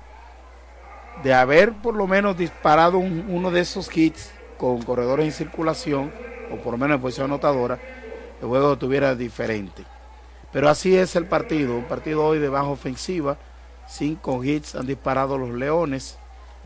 [1.24, 6.12] De haber por lo menos disparado uno de esos hits con corredores en circulación,
[6.52, 7.80] o por lo menos en posición anotadora,
[8.42, 9.84] el juego estuviera diferente.
[10.52, 13.38] Pero así es el partido, un partido hoy de baja ofensiva,
[13.88, 16.18] cinco hits han disparado los Leones,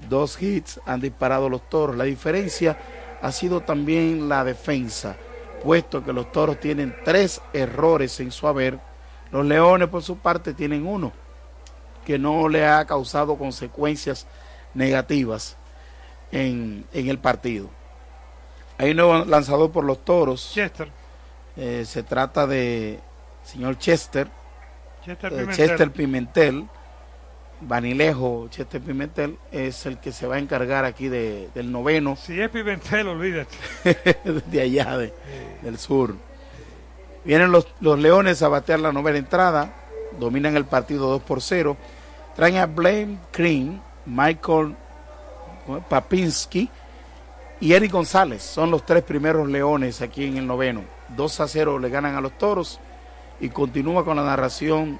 [0.07, 1.95] dos hits han disparado los Toros.
[1.95, 2.77] La diferencia
[3.21, 5.17] ha sido también la defensa,
[5.63, 8.79] puesto que los Toros tienen tres errores en su haber,
[9.31, 11.11] los Leones por su parte tienen uno,
[12.05, 14.25] que no le ha causado consecuencias
[14.73, 15.57] negativas
[16.31, 17.69] en, en el partido.
[18.77, 20.51] Hay un nuevo lanzador por los toros.
[20.53, 20.89] Chester.
[21.57, 22.99] Eh, se trata de
[23.43, 24.29] señor Chester.
[25.03, 25.67] Chester eh, Pimentel.
[25.67, 26.69] Chester Pimentel.
[27.61, 32.39] Vanilejo Chester Pimentel es el que se va a encargar aquí de, del noveno Si
[32.39, 33.55] es Pimentel, olvídate.
[34.47, 35.13] de allá de-
[35.61, 36.15] del sur.
[37.25, 39.73] Vienen los, los Leones a batear la novena entrada,
[40.19, 41.75] dominan el partido 2 por 0.
[42.35, 44.75] Traen a Blaine Green, Michael.
[45.87, 46.67] Papinski
[47.59, 48.41] y Eric González.
[48.41, 50.81] Son los tres primeros Leones aquí en el noveno.
[51.09, 52.79] 2 a 0 le ganan a los Toros
[53.39, 54.99] y continúa con la narración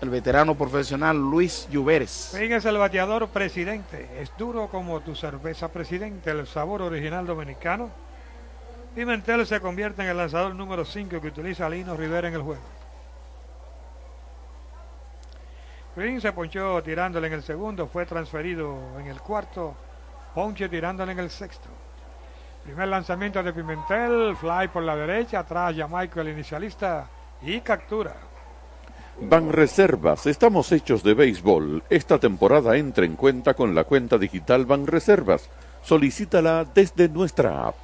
[0.00, 2.34] el veterano profesional Luis Lluveres.
[2.34, 4.08] Es el bateador presidente.
[4.20, 7.90] Es duro como tu cerveza presidente, el sabor original dominicano.
[8.94, 12.62] Pimentel se convierte en el lanzador número 5 que utiliza Lino Rivera en el juego.
[15.94, 19.74] Green se ponchó tirándole en el segundo, fue transferido en el cuarto,
[20.34, 21.68] ponche tirándole en el sexto.
[22.64, 27.08] Primer lanzamiento de Pimentel, fly por la derecha, atrás Jamaico el inicialista
[27.40, 28.14] y captura.
[29.20, 31.82] Banreservas, estamos hechos de béisbol.
[31.88, 35.48] Esta temporada entra en cuenta con la cuenta digital Banreservas.
[35.82, 37.76] Solicítala desde nuestra app.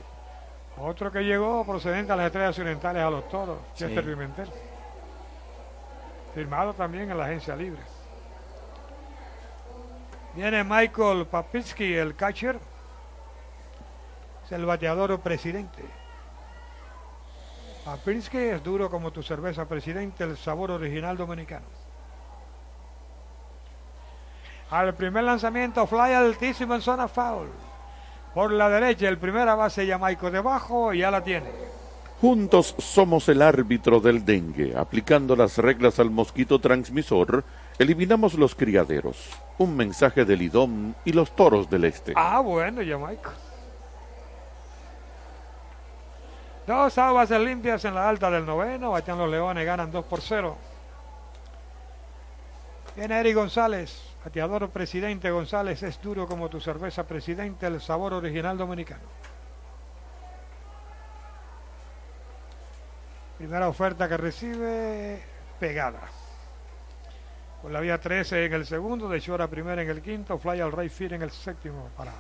[0.77, 4.11] Otro que llegó procedente a las estrellas orientales a los toros, Chester Sí.
[4.11, 4.49] Pimentel.
[6.35, 7.81] Firmado también en la agencia libre.
[10.35, 12.59] Viene Michael Papinski, el catcher.
[14.45, 15.83] Es el bateador presidente.
[17.85, 21.67] Papinski es duro como tu cerveza presidente, el sabor original dominicano.
[24.71, 27.49] Al primer lanzamiento, fly altísimo en zona foul.
[28.35, 31.51] Por la derecha, el primera base Jamaico debajo, ya la tiene.
[32.21, 34.75] Juntos somos el árbitro del dengue.
[34.77, 37.43] Aplicando las reglas al mosquito transmisor,
[37.81, 39.29] eliminamos los criaderos.
[39.59, 42.13] Un mensaje del IDOM y los toros del este.
[42.15, 43.33] Ah, bueno, Jamaico.
[46.67, 48.93] Dos aguas limpias en la alta del noveno.
[48.93, 50.57] Batean los leones, ganan 2 por 0.
[52.95, 55.83] Viene Eric González, bateador presidente González.
[55.83, 59.23] Es duro como tu cerveza presidente, el sabor original dominicano.
[63.39, 65.23] Primera oferta que recibe,
[65.59, 66.01] pegada.
[67.61, 70.71] Por la vía 13 en el segundo, de Chora primera en el quinto, fly al
[70.71, 72.13] Rey Fir en el séptimo para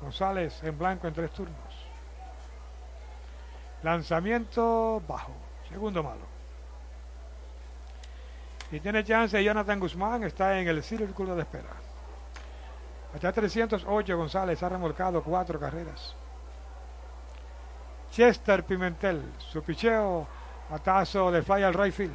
[0.00, 1.69] González en blanco en tres turnos.
[3.82, 5.32] Lanzamiento bajo,
[5.68, 6.28] segundo malo.
[8.70, 11.70] Y tiene chance Jonathan Guzmán, está en el círculo de espera.
[13.14, 16.14] Hasta 308 González ha remolcado cuatro carreras.
[18.10, 20.26] Chester Pimentel, su picheo,
[20.68, 22.10] batazo de fly al right.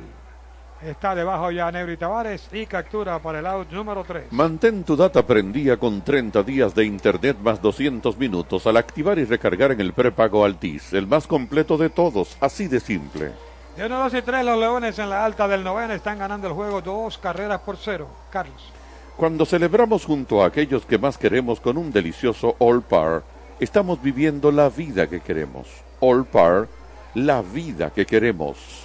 [0.86, 4.26] Está debajo ya Neuri Tavares y captura para el out número 3.
[4.30, 9.26] Mantén tu data prendida con 30 días de internet más 200 minutos al activar y
[9.26, 13.32] recargar en el prepago Altis, el más completo de todos, así de simple.
[13.76, 16.54] De 1, 2 y 3 los Leones en la alta del noveno están ganando el
[16.54, 18.08] juego dos carreras por cero.
[18.30, 18.72] Carlos.
[19.18, 23.24] Cuando celebramos junto a aquellos que más queremos con un delicioso All Par,
[23.60, 25.68] estamos viviendo la vida que queremos.
[26.00, 26.68] All Par,
[27.16, 28.85] la vida que queremos.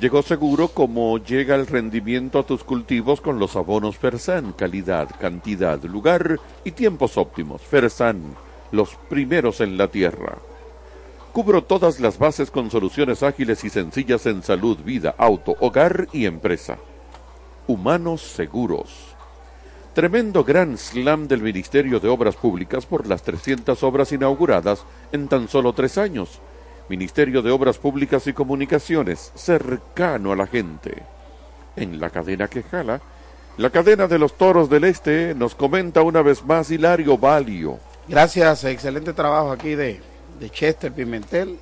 [0.00, 5.82] Llegó seguro como llega el rendimiento a tus cultivos con los abonos Fersan, calidad, cantidad,
[5.84, 7.62] lugar y tiempos óptimos.
[7.62, 8.34] Fersan,
[8.72, 10.38] los primeros en la tierra.
[11.32, 16.26] Cubro todas las bases con soluciones ágiles y sencillas en salud, vida, auto, hogar y
[16.26, 16.78] empresa.
[17.66, 19.14] Humanos seguros.
[19.94, 25.48] Tremendo gran slam del Ministerio de Obras Públicas por las 300 obras inauguradas en tan
[25.48, 26.40] solo tres años.
[26.92, 31.02] Ministerio de Obras Públicas y Comunicaciones, cercano a la gente.
[31.74, 33.00] En la cadena que jala,
[33.56, 37.78] la cadena de los toros del este nos comenta una vez más Hilario Valio.
[38.08, 40.02] Gracias, excelente trabajo aquí de,
[40.50, 41.58] Chester Pimentel.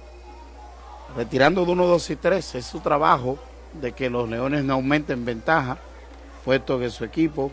[1.16, 3.38] Retirando de 1, 2 y 3, es su trabajo
[3.80, 5.78] de que los Leones no aumenten ventaja,
[6.44, 7.52] puesto que su equipo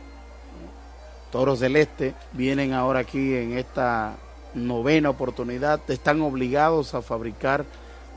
[1.32, 4.16] Toros del Este vienen ahora aquí en esta
[4.58, 5.80] novena oportunidad.
[5.88, 7.66] Están obligados a fabricar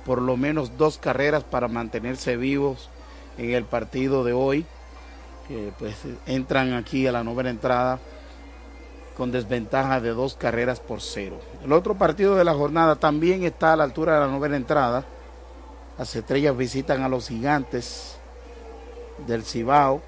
[0.04, 2.88] por lo menos dos carreras para mantenerse vivos
[3.38, 4.66] en el partido de hoy.
[5.78, 7.98] Pues entran aquí a la novena entrada
[9.16, 11.40] con desventaja de dos carreras por cero.
[11.64, 15.04] El otro partido de la jornada también está a la altura de la novena entrada.
[15.98, 18.16] Las estrellas visitan a los gigantes
[19.26, 20.02] del Cibao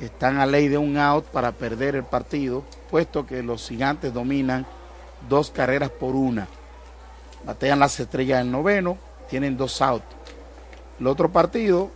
[0.00, 4.66] están a ley de un out para perder el partido, puesto que los gigantes dominan
[5.28, 6.48] dos carreras por una.
[7.44, 8.98] Batean las estrellas del noveno,
[9.28, 10.04] tienen dos outs.
[11.00, 11.90] El otro partido,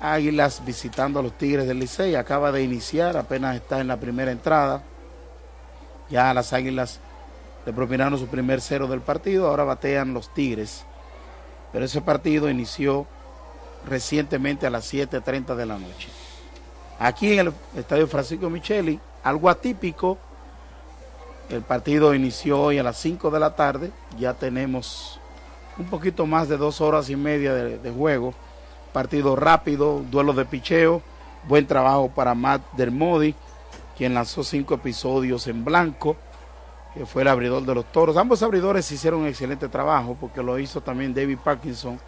[0.00, 4.30] Águilas visitando a los Tigres del Licey, acaba de iniciar, apenas está en la primera
[4.30, 4.82] entrada.
[6.10, 7.00] Ya las Águilas
[7.64, 10.84] le propinaron su primer cero del partido, ahora batean los Tigres.
[11.72, 13.06] Pero ese partido inició
[13.88, 16.08] recientemente a las 7.30 de la noche.
[16.98, 20.18] Aquí en el Estadio Francisco Micheli, algo atípico,
[21.50, 25.20] el partido inició hoy a las 5 de la tarde, ya tenemos
[25.78, 28.34] un poquito más de dos horas y media de, juego,
[28.92, 31.02] partido rápido, duelo de picheo,
[31.46, 33.34] buen trabajo para Matt Dermody,
[33.96, 36.16] quien lanzó cinco episodios en blanco,
[36.94, 38.16] que fue el abridor de los toros.
[38.16, 42.00] Ambos abridores hicieron un excelente trabajo porque lo hizo también David Parkinson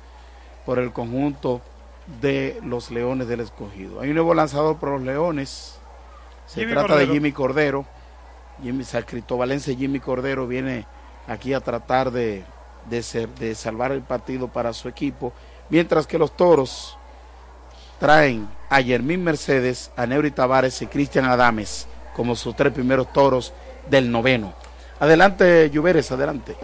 [0.64, 1.60] por el conjunto
[2.20, 4.00] de los Leones del Escogido.
[4.00, 5.78] Hay un nuevo lanzador por los Leones.
[6.46, 7.84] Se trata de Jimmy Cordero.
[8.62, 8.84] Jimmy
[9.28, 10.86] Valencia Jimmy Cordero viene
[11.26, 12.44] aquí a tratar de,
[13.02, 15.32] ser, de salvar el partido para su equipo.
[15.68, 16.98] Mientras que los toros
[17.98, 23.52] traen a Yermín Mercedes, a Neuri Tavares y Cristian Adames como sus tres primeros toros
[23.88, 24.52] del noveno.
[25.00, 26.56] Adelante, Lluveres, adelante.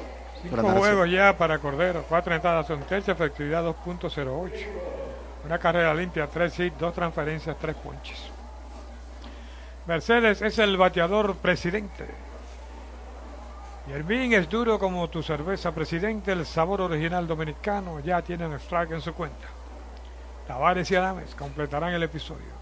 [0.43, 4.51] Cinco juegos ya para Cordero, cuatro entradas son tercia, efectividad 2.08.
[5.47, 8.34] Una carrera limpia, tres hits, dos transferencias, tres ponches.
[9.87, 12.07] Mercedes es el bateador presidente.
[13.87, 18.93] Yermín es duro como tu cerveza presidente, el sabor original dominicano ya tiene un strike
[18.93, 19.47] en su cuenta.
[20.47, 22.55] Tavares y Adames completarán el episodio.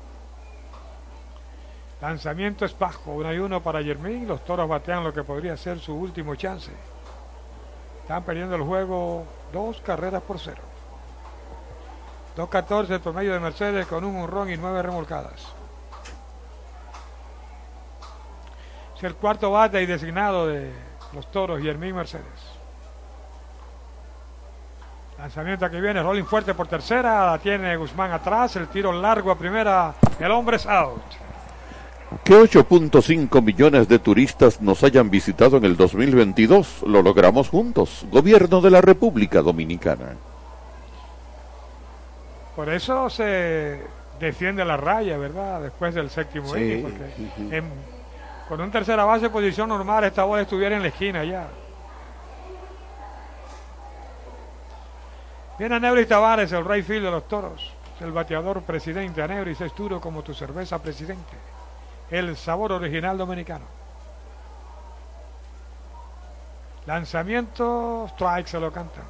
[2.01, 4.27] Lanzamiento es bajo, uno y uno para Yermín.
[4.27, 6.73] Los toros batean lo que podría ser su último chance.
[8.01, 10.63] Están perdiendo el juego dos carreras por cero.
[12.37, 15.62] 2.14 el promedio de Mercedes con un honrón y nueve remolcadas.
[19.03, 20.71] Es el cuarto bate y designado de
[21.13, 22.25] los toros, Yermín Mercedes.
[25.19, 29.37] Lanzamiento que viene, rolling fuerte por tercera, la tiene Guzmán atrás, el tiro largo a
[29.37, 31.03] primera, el hombre es out.
[32.23, 38.61] Que 8.5 millones de turistas nos hayan visitado en el 2022, lo logramos juntos, Gobierno
[38.61, 40.15] de la República Dominicana.
[42.55, 43.81] Por eso se
[44.21, 45.61] defiende la raya, ¿verdad?
[45.61, 47.63] Después del séptimo inning, porque
[48.49, 51.49] con un tercera base posición normal esta bola estuviera en la esquina ya.
[55.59, 57.73] Viene Neuris Tavares, el rey field de los toros.
[58.01, 59.23] el bateador presidente.
[59.23, 61.37] Aneuris es duro como tu cerveza presidente.
[62.11, 63.65] El sabor original dominicano.
[66.87, 69.05] Lanzamiento, strike se lo cantan.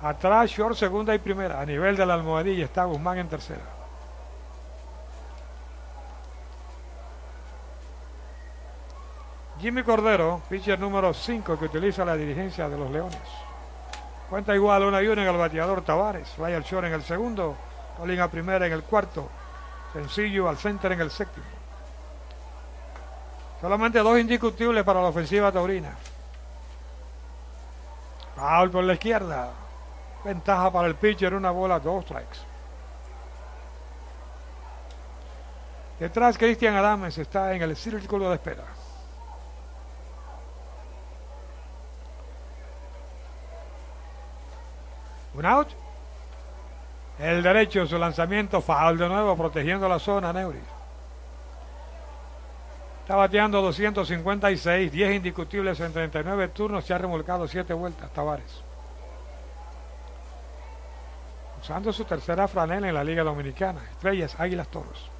[0.00, 1.60] Atrás, short, segunda y primera.
[1.60, 3.73] A nivel de la almohadilla está Guzmán en tercera.
[9.64, 13.16] Jimmy Cordero, pitcher número 5 que utiliza la dirigencia de los Leones.
[14.28, 16.28] Cuenta igual una y una en el bateador Tavares.
[16.32, 17.56] Fly al short en el segundo.
[17.96, 19.26] Colin a primera en el cuarto.
[19.94, 21.46] Sencillo al center en el séptimo.
[23.62, 25.96] Solamente dos indiscutibles para la ofensiva taurina.
[28.36, 29.48] Paul por la izquierda.
[30.26, 32.40] Ventaja para el pitcher, una bola, dos strikes.
[35.98, 38.83] Detrás, Cristian Adames está en el círculo de espera.
[45.34, 45.68] Un out.
[47.18, 50.62] El derecho, su lanzamiento, foul de nuevo, protegiendo la zona, Neuris.
[53.02, 58.64] Está bateando 256, 10 indiscutibles en 39 turnos, se ha remolcado 7 vueltas, Tavares
[61.64, 63.80] usando su tercera franela en la Liga Dominicana.
[63.90, 65.10] Estrellas, Águilas, Toros.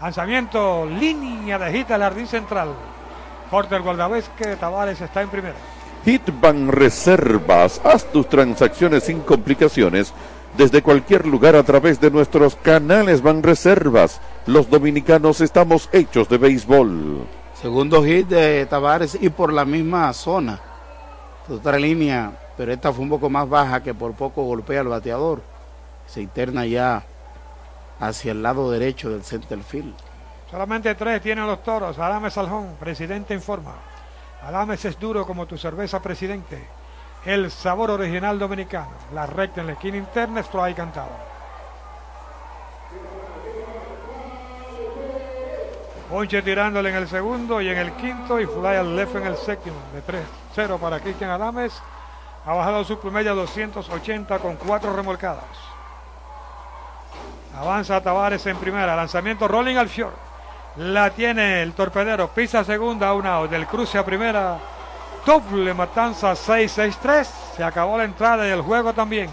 [0.00, 2.72] Lanzamiento, línea de hit al jardín central.
[3.50, 3.82] Porter
[4.38, 5.56] que Tavares está en primera.
[6.04, 10.12] Hitban Reservas, haz tus transacciones sin complicaciones
[10.56, 14.20] desde cualquier lugar a través de nuestros canales Van Reservas.
[14.46, 17.26] Los dominicanos estamos hechos de béisbol.
[17.60, 20.60] Segundo hit de Tavares y por la misma zona.
[21.48, 25.42] Otra línea pero esta fue un poco más baja que por poco golpea al bateador.
[26.06, 27.04] Se interna ya
[27.98, 29.94] hacia el lado derecho del center field.
[30.50, 31.98] Solamente tres tienen los toros.
[31.98, 33.72] Adames Saljón, presidente informa.
[34.46, 36.62] Adames es duro como tu cerveza, presidente.
[37.24, 38.90] El sabor original dominicano.
[39.14, 41.08] La recta en la esquina interna, ahí cantado.
[46.10, 49.36] Ponche tirándole en el segundo y en el quinto y fly al left en el
[49.36, 49.76] séptimo.
[49.94, 50.02] De
[50.54, 51.72] 3-0 para Cristian Adames.
[52.44, 55.44] Ha bajado su promedio a 280 con cuatro remolcadas.
[57.56, 58.94] Avanza Tavares en primera.
[58.94, 60.12] Lanzamiento rolling al fior.
[60.76, 62.28] La tiene el torpedero.
[62.28, 64.58] Pisa segunda, una del cruce a primera.
[65.24, 67.26] Doble matanza 6-6-3.
[67.56, 69.28] Se acabó la entrada y el juego también.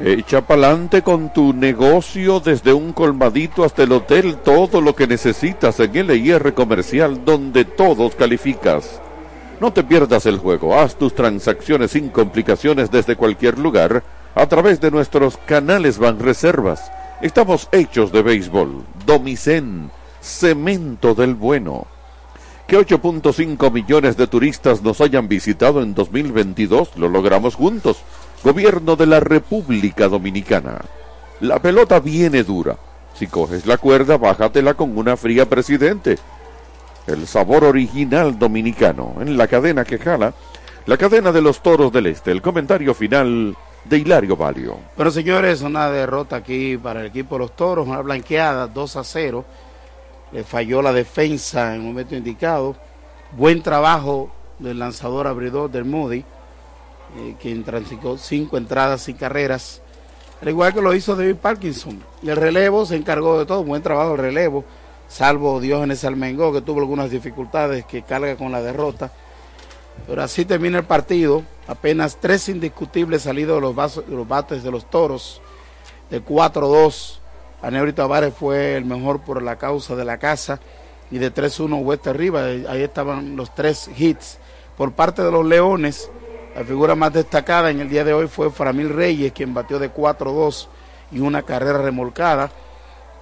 [0.00, 5.80] Echa pa'lante con tu negocio desde un colmadito hasta el hotel, todo lo que necesitas
[5.80, 9.00] en LIR Comercial donde todos calificas.
[9.60, 14.04] No te pierdas el juego, haz tus transacciones sin complicaciones desde cualquier lugar
[14.36, 16.92] a través de nuestros canales Banreservas.
[17.20, 19.90] Estamos hechos de béisbol, Domicén,
[20.28, 21.86] cemento del bueno.
[22.66, 27.98] Que 8.5 millones de turistas nos hayan visitado en 2022 lo logramos juntos.
[28.44, 30.82] Gobierno de la República Dominicana.
[31.40, 32.76] La pelota viene dura.
[33.14, 36.18] Si coges la cuerda, bájatela con una fría presidente.
[37.06, 40.34] El sabor original dominicano en la cadena que jala,
[40.86, 42.30] la cadena de los toros del este.
[42.30, 44.78] El comentario final de Hilario Valio.
[44.96, 49.04] Bueno, señores, una derrota aquí para el equipo de los toros, una blanqueada 2 a
[49.04, 49.44] 0.
[50.32, 52.76] Le falló la defensa en el momento indicado.
[53.36, 56.24] Buen trabajo del lanzador abridor del Moody,
[57.16, 59.80] eh, quien transitó cinco entradas y carreras,
[60.40, 62.02] al igual que lo hizo David Parkinson.
[62.22, 64.64] El relevo se encargó de todo, buen trabajo el relevo,
[65.08, 69.12] salvo Diógenes Almengó, que tuvo algunas dificultades, que carga con la derrota.
[70.06, 71.42] Pero así termina el partido.
[71.66, 75.40] Apenas tres indiscutibles salidos de los, los bates de los toros.
[76.08, 77.17] De 4-2,
[77.62, 80.60] Aneuri Tavares fue el mejor por la causa de la casa.
[81.10, 82.44] Y de 3-1, Hueste arriba.
[82.44, 84.38] Ahí estaban los tres hits.
[84.76, 86.10] Por parte de los Leones,
[86.54, 89.92] la figura más destacada en el día de hoy fue Framil Reyes, quien batió de
[89.92, 90.68] 4-2
[91.12, 92.50] y una carrera remolcada.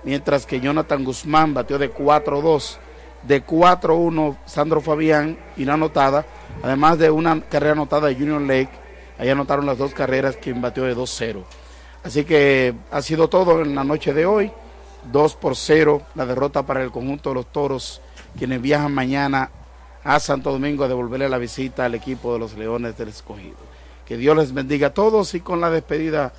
[0.05, 2.79] Mientras que Jonathan Guzmán batió de 4-2
[3.23, 6.25] de 4-1 Sandro Fabián y la anotada,
[6.63, 8.71] además de una carrera anotada de Junior Lake,
[9.19, 11.43] ahí anotaron las dos carreras quien batió de 2-0.
[12.07, 14.53] Así que ha sido todo en la noche de hoy,
[15.11, 18.01] 2 por 0 la derrota para el conjunto de los Toros,
[18.39, 19.51] quienes viajan mañana
[20.05, 23.57] a Santo Domingo a devolverle la visita al equipo de los Leones del Escogido.
[24.07, 26.33] Que Dios les bendiga a todos y con la despedida,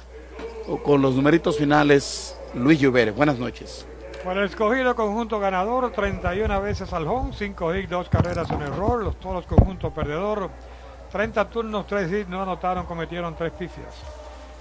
[0.69, 3.13] o con los numeritos finales, Luis Lluveres.
[3.13, 3.85] Buenas noches.
[4.23, 9.03] Para el escogido conjunto ganador, 31 veces al home, 5 hits, 2 carreras en error.
[9.03, 10.49] Los todos conjuntos perdedor,
[11.11, 14.16] 30 turnos, 3 hits, no anotaron, cometieron 3 pifias.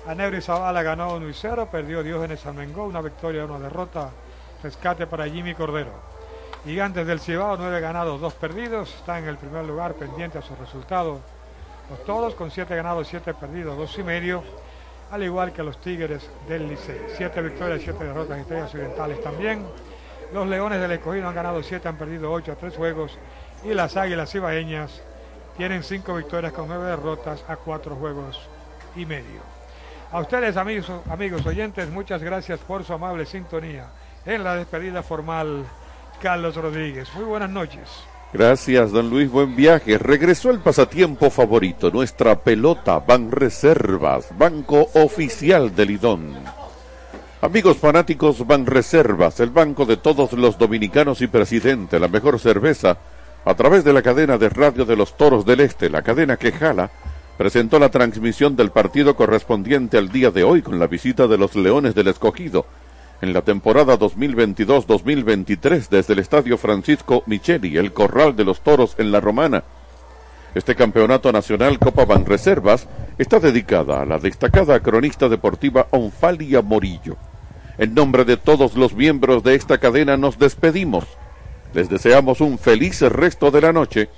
[0.07, 4.11] Anebri Zavala ganó 1 y 0, perdió Diógenes Almengó, una victoria, una derrota.
[4.63, 5.93] Rescate para Jimmy Cordero.
[6.65, 8.95] Gigantes del Cibao, 9 ganados, 2 perdidos.
[8.95, 11.21] Está en el primer lugar pendiente a su resultado.
[11.91, 14.43] Los todos con 7 ganados, 7 perdidos, 2 y medio
[15.11, 17.09] al igual que los Tigres del Liceo.
[17.17, 19.65] Siete victorias, siete derrotas, estrellas occidentales también.
[20.33, 23.17] Los Leones del Escogido han ganado siete, han perdido ocho a tres juegos.
[23.65, 25.03] Y las Águilas Ibaeñas
[25.57, 28.41] tienen cinco victorias con nueve derrotas a cuatro juegos
[28.97, 29.56] y medio.
[30.13, 33.87] A ustedes, amigos, amigos oyentes, muchas gracias por su amable sintonía.
[34.25, 35.65] En la despedida formal,
[36.23, 37.09] Carlos Rodríguez.
[37.15, 37.89] Muy buenas noches.
[38.33, 39.31] Gracias, don Luis.
[39.31, 39.99] Buen viaje.
[39.99, 46.35] Regresó el pasatiempo favorito, nuestra pelota Ban Reservas, banco oficial del Lidón.
[47.41, 52.97] Amigos fanáticos Ban Reservas, el banco de todos los dominicanos y presidente, la mejor cerveza,
[53.45, 56.51] a través de la cadena de radio de los Toros del Este, la cadena que
[56.53, 56.91] jala,
[57.37, 61.55] presentó la transmisión del partido correspondiente al día de hoy con la visita de los
[61.55, 62.67] Leones del Escogido
[63.21, 69.11] en la temporada 2022-2023 desde el Estadio Francisco Micheli, el Corral de los Toros en
[69.11, 69.65] La Romana.
[70.55, 77.17] Este campeonato nacional Copa Banreservas está dedicada a la destacada cronista deportiva Onfalia Morillo.
[77.79, 81.05] En nombre de todos los miembros de esta cadena nos despedimos.
[81.75, 84.09] Les deseamos un feliz resto de la noche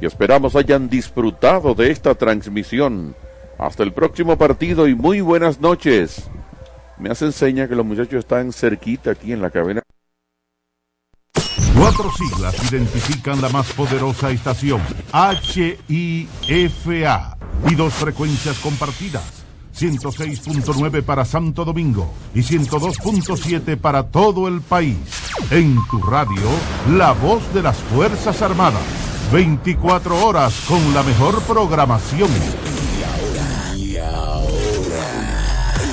[0.00, 3.14] y esperamos hayan disfrutado de esta transmisión.
[3.58, 6.30] Hasta el próximo partido y muy buenas noches
[6.98, 9.82] me hace enseña que los muchachos están cerquita aquí en la cabina.
[11.78, 14.80] Cuatro siglas identifican la más poderosa estación,
[15.88, 17.36] HIFA,
[17.68, 19.44] y dos frecuencias compartidas,
[19.76, 24.96] 106.9 para Santo Domingo y 102.7 para todo el país.
[25.50, 26.48] En tu radio,
[26.96, 28.82] la voz de las Fuerzas Armadas,
[29.32, 32.30] 24 horas con la mejor programación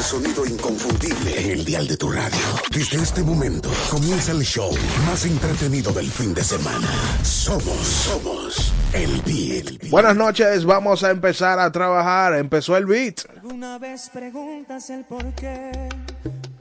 [0.03, 2.37] sonido inconfundible en el dial de tu radio.
[2.71, 4.69] Desde este momento comienza el show
[5.07, 6.87] más entretenido del fin de semana.
[7.23, 9.89] Somos, somos el beat.
[9.89, 12.35] Buenas noches, vamos a empezar a trabajar.
[12.35, 13.21] Empezó el beat.
[13.33, 15.71] Alguna vez preguntas el por qué,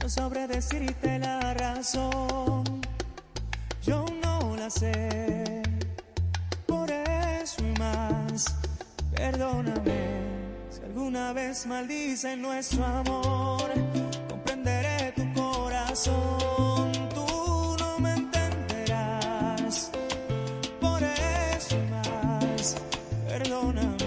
[0.00, 2.64] no sabré decirte la razón.
[3.84, 5.62] Yo no la sé,
[6.82, 8.56] por eso y más,
[9.14, 10.00] perdóname.
[10.70, 13.70] Si alguna vez maldicen nuestro amor,
[14.28, 16.90] comprenderé tu corazón.
[17.14, 19.92] Tú no me entenderás,
[20.80, 22.76] por eso y más,
[23.28, 23.98] perdóname.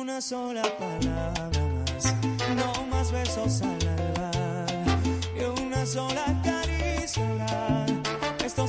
[0.00, 2.14] Una sola palabra más,
[2.56, 4.30] no más besos al alba,
[5.38, 6.24] y una sola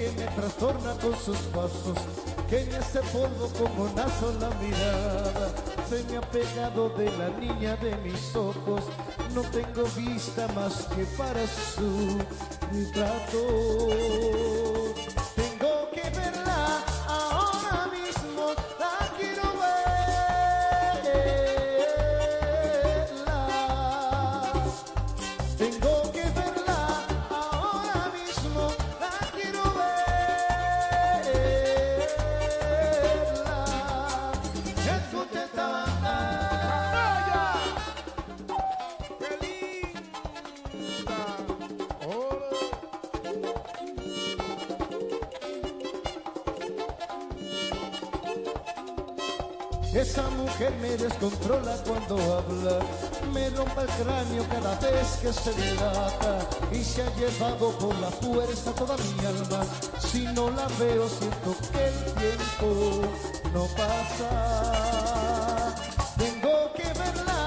[0.00, 1.98] que me trastorna con sus pasos,
[2.48, 5.52] que me hace polvo con una sola mirada.
[5.90, 8.84] Se me ha pegado de la niña de mis ojos,
[9.34, 12.16] no tengo vista más que para su
[12.72, 14.79] retrato.
[54.02, 56.38] Cráneo cada vez que se dilata
[56.72, 59.64] y se ha llevado por la fuerza toda mi alma.
[59.98, 62.68] Si no la veo siento que el tiempo
[63.52, 64.30] no pasa.
[66.16, 67.40] Tengo que verla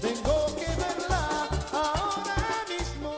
[0.00, 1.22] Tengo que verla
[1.72, 3.10] ahora mismo.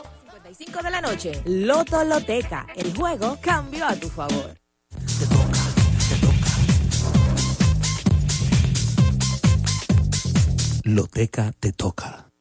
[0.57, 2.67] 5 de la noche, Loto Loteca.
[2.75, 4.55] El juego cambió a tu favor.
[10.83, 12.31] Loteca te toca.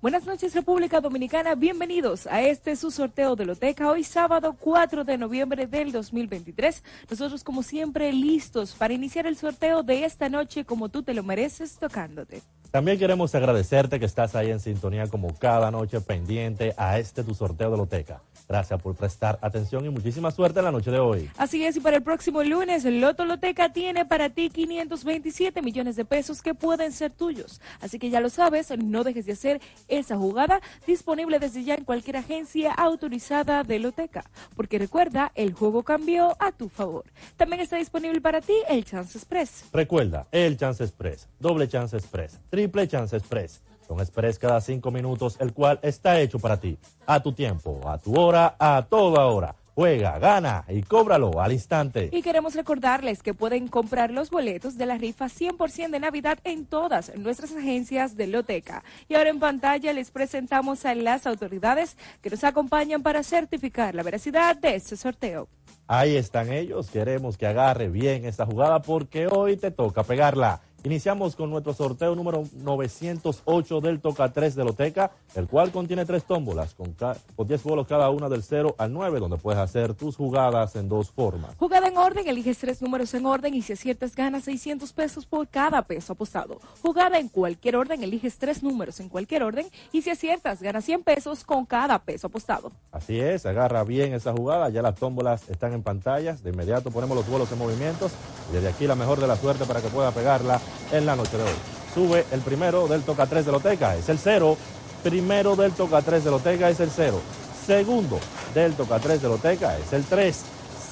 [0.00, 5.18] Buenas noches República Dominicana, bienvenidos a este su sorteo de Loteca hoy sábado 4 de
[5.18, 6.84] noviembre del 2023.
[7.10, 11.24] Nosotros como siempre listos para iniciar el sorteo de esta noche como tú te lo
[11.24, 12.42] mereces tocándote.
[12.70, 17.34] También queremos agradecerte que estás ahí en sintonía como cada noche pendiente a este tu
[17.34, 18.22] sorteo de Loteca.
[18.48, 21.30] Gracias por prestar atención y muchísima suerte en la noche de hoy.
[21.36, 26.06] Así es, y para el próximo lunes, Loto Loteca tiene para ti 527 millones de
[26.06, 27.60] pesos que pueden ser tuyos.
[27.80, 31.84] Así que ya lo sabes, no dejes de hacer esa jugada disponible desde ya en
[31.84, 34.24] cualquier agencia autorizada de Loteca.
[34.56, 37.04] Porque recuerda, el juego cambió a tu favor.
[37.36, 39.64] También está disponible para ti el Chance Express.
[39.74, 43.60] Recuerda, el Chance Express, doble Chance Express, triple Chance Express.
[43.88, 46.76] Son express cada cinco minutos, el cual está hecho para ti,
[47.06, 49.54] a tu tiempo, a tu hora, a toda hora.
[49.74, 52.10] Juega, gana y cóbralo al instante.
[52.12, 56.66] Y queremos recordarles que pueden comprar los boletos de la rifa 100% de Navidad en
[56.66, 58.84] todas nuestras agencias de Loteca.
[59.08, 64.02] Y ahora en pantalla les presentamos a las autoridades que nos acompañan para certificar la
[64.02, 65.48] veracidad de este sorteo.
[65.86, 66.90] Ahí están ellos.
[66.90, 70.60] Queremos que agarre bien esta jugada porque hoy te toca pegarla.
[70.84, 76.22] Iniciamos con nuestro sorteo número 908 del Toca 3 de Loteca, el cual contiene tres
[76.24, 76.94] tómbolas con,
[77.34, 80.88] con 10 bolos cada una del 0 al 9, donde puedes hacer tus jugadas en
[80.88, 81.56] dos formas.
[81.56, 85.48] Jugada en orden, eliges tres números en orden y si aciertas ganas 600 pesos por
[85.48, 86.60] cada peso apostado.
[86.80, 91.02] Jugada en cualquier orden, eliges tres números en cualquier orden y si aciertas ganas 100
[91.02, 92.70] pesos con cada peso apostado.
[92.92, 97.16] Así es, agarra bien esa jugada, ya las tómbolas están en pantallas, de inmediato ponemos
[97.16, 98.12] los bolos en movimientos
[98.50, 100.60] y desde aquí la mejor de la suerte para que pueda pegarla
[100.92, 101.50] en la noche de hoy.
[101.94, 104.56] Sube el primero del Toca 3 de Loteca, es el 0.
[105.02, 107.20] Primero del Toca 3 de Loteca es el 0.
[107.66, 108.18] Segundo
[108.54, 110.44] del Toca 3 de Loteca es el 3.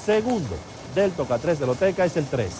[0.04, 0.56] Segundo
[0.94, 2.50] del Toca 3 de Loteca es el 3.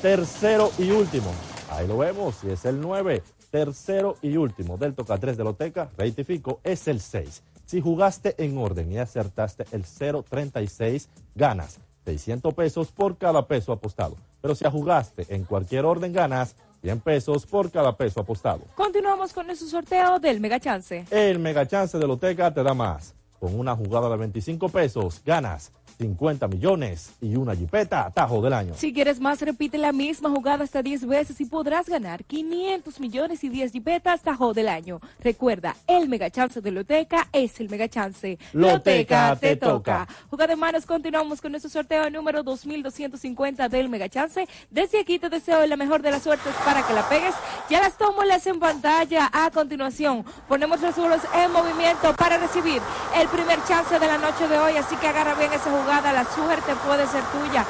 [0.00, 1.32] Tercero y último,
[1.70, 3.22] ahí lo vemos, y es el 9.
[3.50, 7.42] Tercero y último del Toca 3 de Loteca, rectifico, es el 6.
[7.66, 14.16] Si jugaste en orden y acertaste el 036, ganas 600 pesos por cada peso apostado.
[14.42, 18.62] Pero si jugaste en cualquier orden, ganas 100 pesos por cada peso apostado.
[18.74, 21.06] Continuamos con nuestro sorteo del Mega Chance.
[21.10, 23.14] El mega chance de Loteca te da más.
[23.38, 25.72] Con una jugada de 25 pesos, ganas
[26.02, 28.74] 50 millones y una jipeta tajo del año.
[28.76, 33.44] Si quieres más, repite la misma jugada hasta 10 veces y podrás ganar 500 millones
[33.44, 35.00] y 10 jipetas tajo del año.
[35.20, 38.38] Recuerda, el mega chance de Loteca es el mega chance.
[38.52, 40.08] Loteca te toca.
[40.28, 44.46] Jugada de manos, continuamos con nuestro sorteo número 2250 del mega chance.
[44.70, 47.34] Desde aquí te deseo la mejor de las suertes para que la pegues.
[47.70, 49.30] Ya las tómbolas en pantalla.
[49.32, 50.96] A continuación, ponemos los
[51.34, 52.80] en movimiento para recibir
[53.18, 54.76] el primer chance de la noche de hoy.
[54.76, 57.64] Así que agarra bien esa jugada, la suerte puede ser tuya.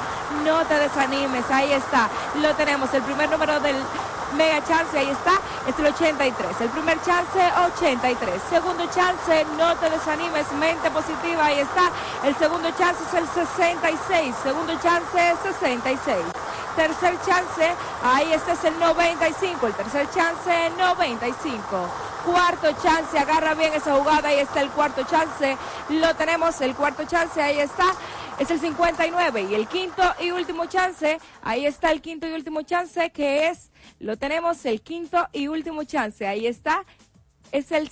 [0.45, 2.07] No te desanimes, ahí está.
[2.41, 3.75] Lo tenemos, el primer número del
[4.33, 6.61] mega chance, ahí está, es el 83.
[6.61, 7.39] El primer chance,
[7.75, 8.41] 83.
[8.49, 11.91] Segundo chance, no te desanimes, mente positiva, ahí está.
[12.23, 14.35] El segundo chance es el 66.
[14.43, 16.17] Segundo chance, 66.
[16.75, 17.71] Tercer chance,
[18.03, 19.67] ahí este es el 95.
[19.67, 21.63] El tercer chance, 95.
[22.25, 25.57] Cuarto chance, agarra bien esa jugada, ahí está el cuarto chance.
[25.89, 27.85] Lo tenemos, el cuarto chance, ahí está.
[28.39, 32.63] Es el 59 y el quinto y último chance, ahí está el quinto y último
[32.63, 33.69] chance que es,
[33.99, 36.83] lo tenemos el quinto y último chance, ahí está,
[37.51, 37.89] es el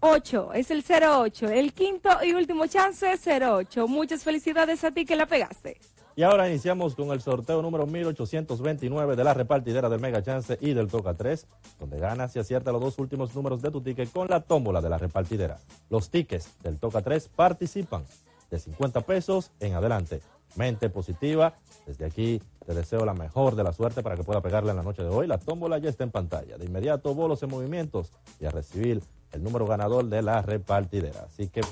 [0.00, 3.88] 08, es el 08, el quinto y último chance 08.
[3.88, 5.80] Muchas felicidades a ti que la pegaste.
[6.16, 10.72] Y ahora iniciamos con el sorteo número 1829 de la repartidera del Mega Chance y
[10.72, 11.44] del Toca 3,
[11.80, 14.90] donde ganas y acierta los dos últimos números de tu ticket con la tómbola de
[14.90, 15.58] la repartidera.
[15.90, 18.04] Los tickets del Toca 3 participan
[18.48, 20.20] de 50 pesos en adelante.
[20.54, 21.54] Mente positiva.
[21.84, 24.82] Desde aquí te deseo la mejor de la suerte para que pueda pegarle en la
[24.82, 25.26] noche de hoy.
[25.26, 26.56] La tómbola ya está en pantalla.
[26.56, 28.10] De inmediato, bolos en movimientos
[28.40, 29.02] y a recibir
[29.32, 31.26] el número ganador de la repartidera.
[31.26, 31.62] Así que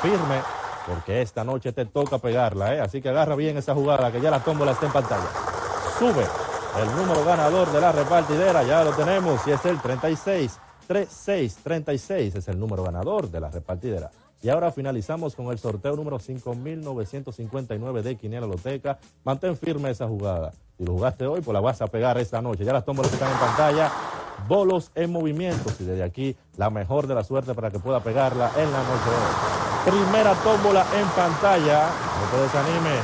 [0.00, 0.40] firme,
[0.86, 2.80] porque esta noche te toca pegarla, ¿eh?
[2.80, 5.28] Así que agarra bien esa jugada, que ya la tómbola está en pantalla.
[5.98, 6.24] Sube
[6.80, 10.58] el número ganador de la repartidera, ya lo tenemos, y es el 36.
[10.86, 14.10] 3636 es el número ganador de la repartidera.
[14.40, 18.98] Y ahora finalizamos con el sorteo número 5959 de Quiniela Loteca.
[19.24, 20.52] Mantén firme esa jugada.
[20.76, 22.64] Si lo jugaste hoy, pues la vas a pegar esta noche.
[22.64, 23.90] Ya las tómbolas están en pantalla.
[24.46, 25.72] Bolos en movimiento.
[25.80, 29.10] Y desde aquí, la mejor de la suerte para que pueda pegarla en la noche
[29.10, 30.04] de hoy.
[30.04, 31.88] Primera tómbola en pantalla.
[31.88, 33.02] No te desanimes.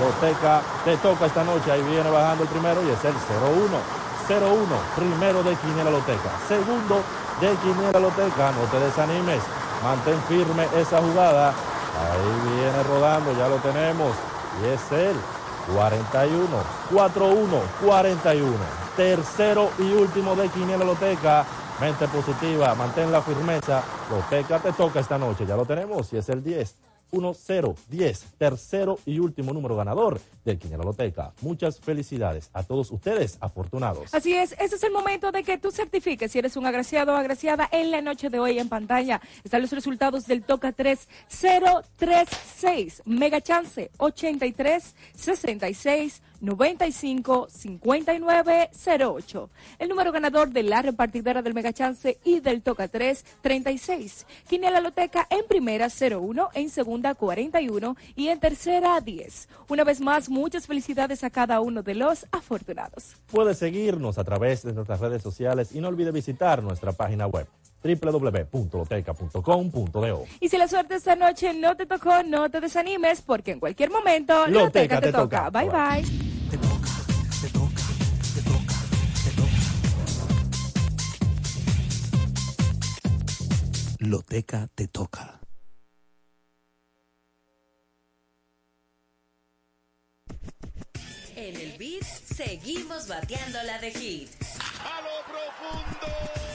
[0.00, 1.70] Loteca te toca esta noche.
[1.70, 4.00] Ahí viene bajando el primero y es el 01.
[4.30, 4.76] 01.
[4.96, 6.30] Primero de Quiniela Loteca.
[6.48, 7.02] Segundo
[7.38, 8.52] de Quiniela Loteca.
[8.52, 9.42] No te desanimes.
[9.82, 11.48] Mantén firme esa jugada.
[11.48, 14.14] Ahí viene rodando, ya lo tenemos.
[14.62, 15.16] Y es el
[15.74, 16.46] 41,
[16.90, 18.52] 41, 41.
[18.96, 21.44] Tercero y último de Quiniela Loteca.
[21.80, 23.82] Mente positiva, mantén la firmeza.
[24.10, 26.12] Loteca te toca esta noche, ya lo tenemos.
[26.12, 26.89] Y es el 10.
[27.10, 31.32] 1, 0, 10, tercero y último número ganador del Quiniela Loteca.
[31.40, 34.14] Muchas felicidades a todos ustedes, afortunados.
[34.14, 37.16] Así es, ese es el momento de que tú certifiques si eres un agraciado o
[37.16, 39.20] agraciada en la noche de hoy en pantalla.
[39.44, 48.70] Están los resultados del Toca 3036, Mega Chance 83 66 95 59
[49.00, 49.50] 08.
[49.78, 54.26] El número ganador de la repartidera del Mega Chance y del Toca 3 36.
[54.48, 59.48] Quiniela Loteca en primera 01, en segunda 41 y en tercera 10.
[59.68, 63.16] Una vez más, muchas felicidades a cada uno de los afortunados.
[63.30, 67.46] Puedes seguirnos a través de nuestras redes sociales y no olvide visitar nuestra página web
[67.82, 70.24] www.loteca.com.do.
[70.40, 73.90] Y si la suerte esta noche no te tocó, no te desanimes, porque en cualquier
[73.90, 75.46] momento Loteca Loteca te, te toca.
[75.46, 75.60] toca.
[75.60, 76.04] Bye bye.
[84.00, 85.40] Loteca te toca.
[91.36, 94.30] En el beat seguimos bateando la de hit.
[94.84, 96.06] A lo profundo.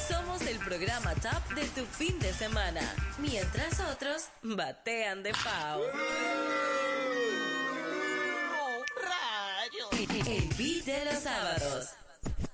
[0.07, 2.82] Somos el programa top de tu fin de semana,
[3.19, 5.82] mientras otros batean de pao.
[10.28, 11.89] El beat de los sábados.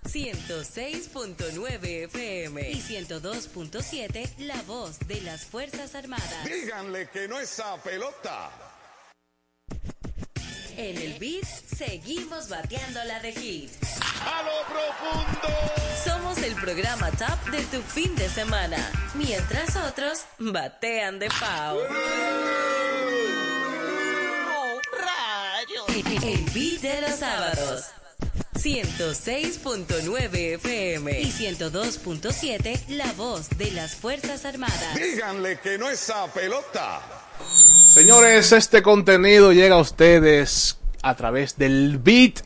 [0.05, 6.45] 106.9 FM y 102.7 La Voz de las Fuerzas Armadas.
[6.45, 8.70] Díganle que no esa pelota.
[10.81, 11.45] En el beat
[11.77, 13.69] seguimos bateando la de hit.
[14.25, 15.47] A lo profundo.
[16.03, 21.77] Somos el programa top de tu fin de semana, mientras otros batean de pao.
[26.23, 27.85] El beat de los sábados.
[28.55, 34.95] 106.9 FM y 102.7 La Voz de las Fuerzas Armadas.
[34.95, 37.03] Díganle que no esa pelota.
[37.91, 42.39] Señores, este contenido llega a ustedes a través del Beat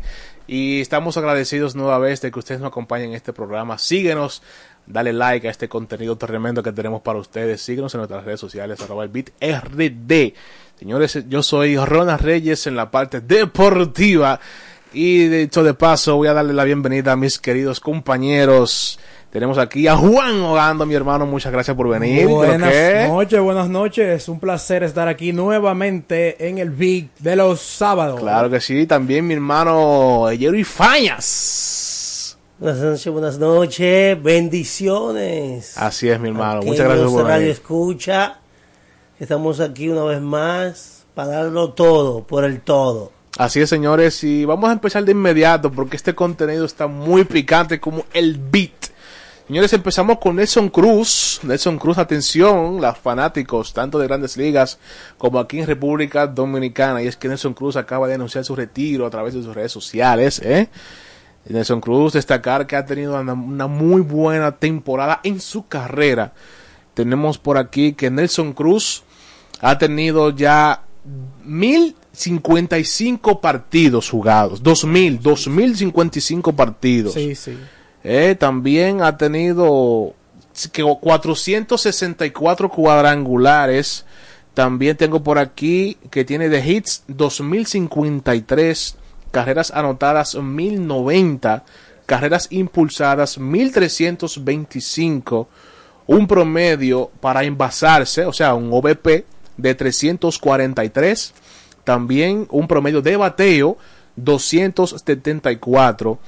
[0.47, 3.77] y estamos agradecidos nuevamente de que ustedes nos acompañen en este programa.
[3.77, 4.41] Síguenos,
[4.87, 7.61] dale like a este contenido tremendo que tenemos para ustedes.
[7.61, 10.33] Síguenos en nuestras redes sociales, arroba el Beat RD.
[10.79, 14.39] Señores, yo soy Ronald Reyes en la parte deportiva
[14.93, 18.97] y de hecho de paso voy a darle la bienvenida a mis queridos compañeros.
[19.35, 21.25] Tenemos aquí a Juan Hogando, mi hermano.
[21.25, 22.25] Muchas gracias por venir.
[22.25, 24.21] Buenas noches, buenas noches.
[24.21, 28.21] Es un placer estar aquí nuevamente en el Big de los sábados.
[28.21, 28.87] Claro que sí.
[28.87, 32.37] También mi hermano Jerry Fañas.
[32.59, 35.77] Buenas noches, buenas noches, bendiciones.
[35.77, 36.61] Así es, mi hermano.
[36.61, 37.51] Muchas gracias por Radio venir.
[37.51, 38.37] Escucha.
[39.19, 43.11] Estamos aquí una vez más para darlo todo, por el todo.
[43.37, 44.23] Así es, señores.
[44.23, 48.84] Y vamos a empezar de inmediato porque este contenido está muy picante como el beat.
[49.47, 51.39] Señores, empezamos con Nelson Cruz.
[51.43, 54.79] Nelson Cruz, atención, los fanáticos, tanto de grandes ligas
[55.19, 57.03] como aquí en República Dominicana.
[57.03, 59.71] Y es que Nelson Cruz acaba de anunciar su retiro a través de sus redes
[59.71, 60.41] sociales.
[60.43, 60.67] ¿eh?
[61.47, 66.33] Nelson Cruz, destacar que ha tenido una, una muy buena temporada en su carrera.
[66.95, 69.03] Tenemos por aquí que Nelson Cruz
[69.61, 70.85] ha tenido ya
[71.43, 74.63] 1055 partidos jugados.
[74.63, 77.13] 2000, 2055 partidos.
[77.13, 77.55] Sí, sí.
[78.07, 80.13] Eh, también ha tenido
[80.71, 84.05] que 464 cuadrangulares.
[84.53, 88.95] También tengo por aquí que tiene de hits 2053,
[89.31, 91.65] carreras anotadas 1090,
[92.05, 95.49] carreras impulsadas 1325,
[96.05, 99.25] un promedio para envasarse, o sea, un OVP
[99.57, 101.33] de 343,
[101.83, 103.79] también un promedio de bateo
[104.15, 106.19] 274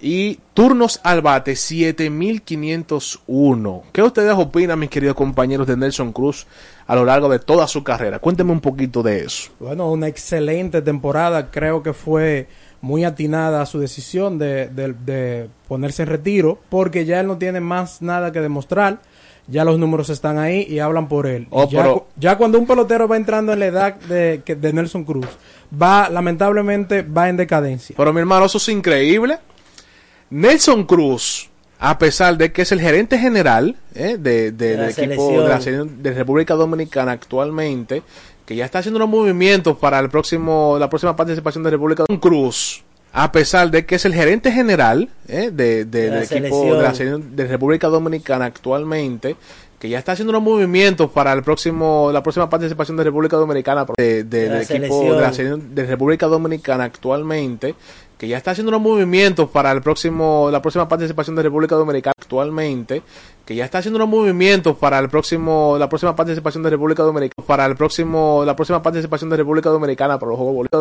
[0.00, 3.82] y turnos al bate 7501.
[3.92, 6.46] ¿Qué ustedes opinan, mis queridos compañeros de Nelson Cruz,
[6.86, 8.18] a lo largo de toda su carrera?
[8.18, 9.50] Cuéntenme un poquito de eso.
[9.58, 11.50] Bueno, una excelente temporada.
[11.50, 12.48] Creo que fue
[12.80, 17.60] muy atinada su decisión de, de- de ponerse en retiro, porque ya él no tiene
[17.60, 19.00] más nada que demostrar.
[19.48, 21.46] Ya los números están ahí y hablan por él.
[21.50, 24.72] Oh, ya, pero- cu- ya cuando un pelotero va entrando en la edad de, de
[24.72, 25.26] Nelson Cruz,
[25.80, 27.94] va, lamentablemente, va en decadencia.
[27.96, 29.38] Pero mi hermano, eso es increíble.
[30.30, 31.48] Nelson Cruz,
[31.78, 35.54] a pesar de que es el gerente general eh, de, de- del equipo de la
[36.02, 38.02] de República Dominicana actualmente,
[38.44, 42.20] que ya está haciendo unos movimientos para el próximo, la próxima participación de República Dominicana.
[42.30, 46.12] Cruz, a pesar de que es el gerente general eh, de, del
[46.42, 46.92] equipo la
[47.36, 49.36] de República Dominicana actualmente,
[49.78, 53.84] que ya está haciendo unos movimientos para el próximo, la próxima participación de República Dominicana
[53.96, 55.26] de, de- De la del equipo de la
[55.74, 57.74] de República Dominicana actualmente,
[58.18, 62.14] que ya está haciendo unos movimientos para el próximo, la próxima participación de República Dominicana
[62.18, 63.02] actualmente,
[63.44, 67.46] que ya está haciendo unos movimientos para el próximo, la próxima participación de República Dominicana,
[67.46, 70.80] para el próximo, la próxima participación de República Dominicana para los Juegos Bolívares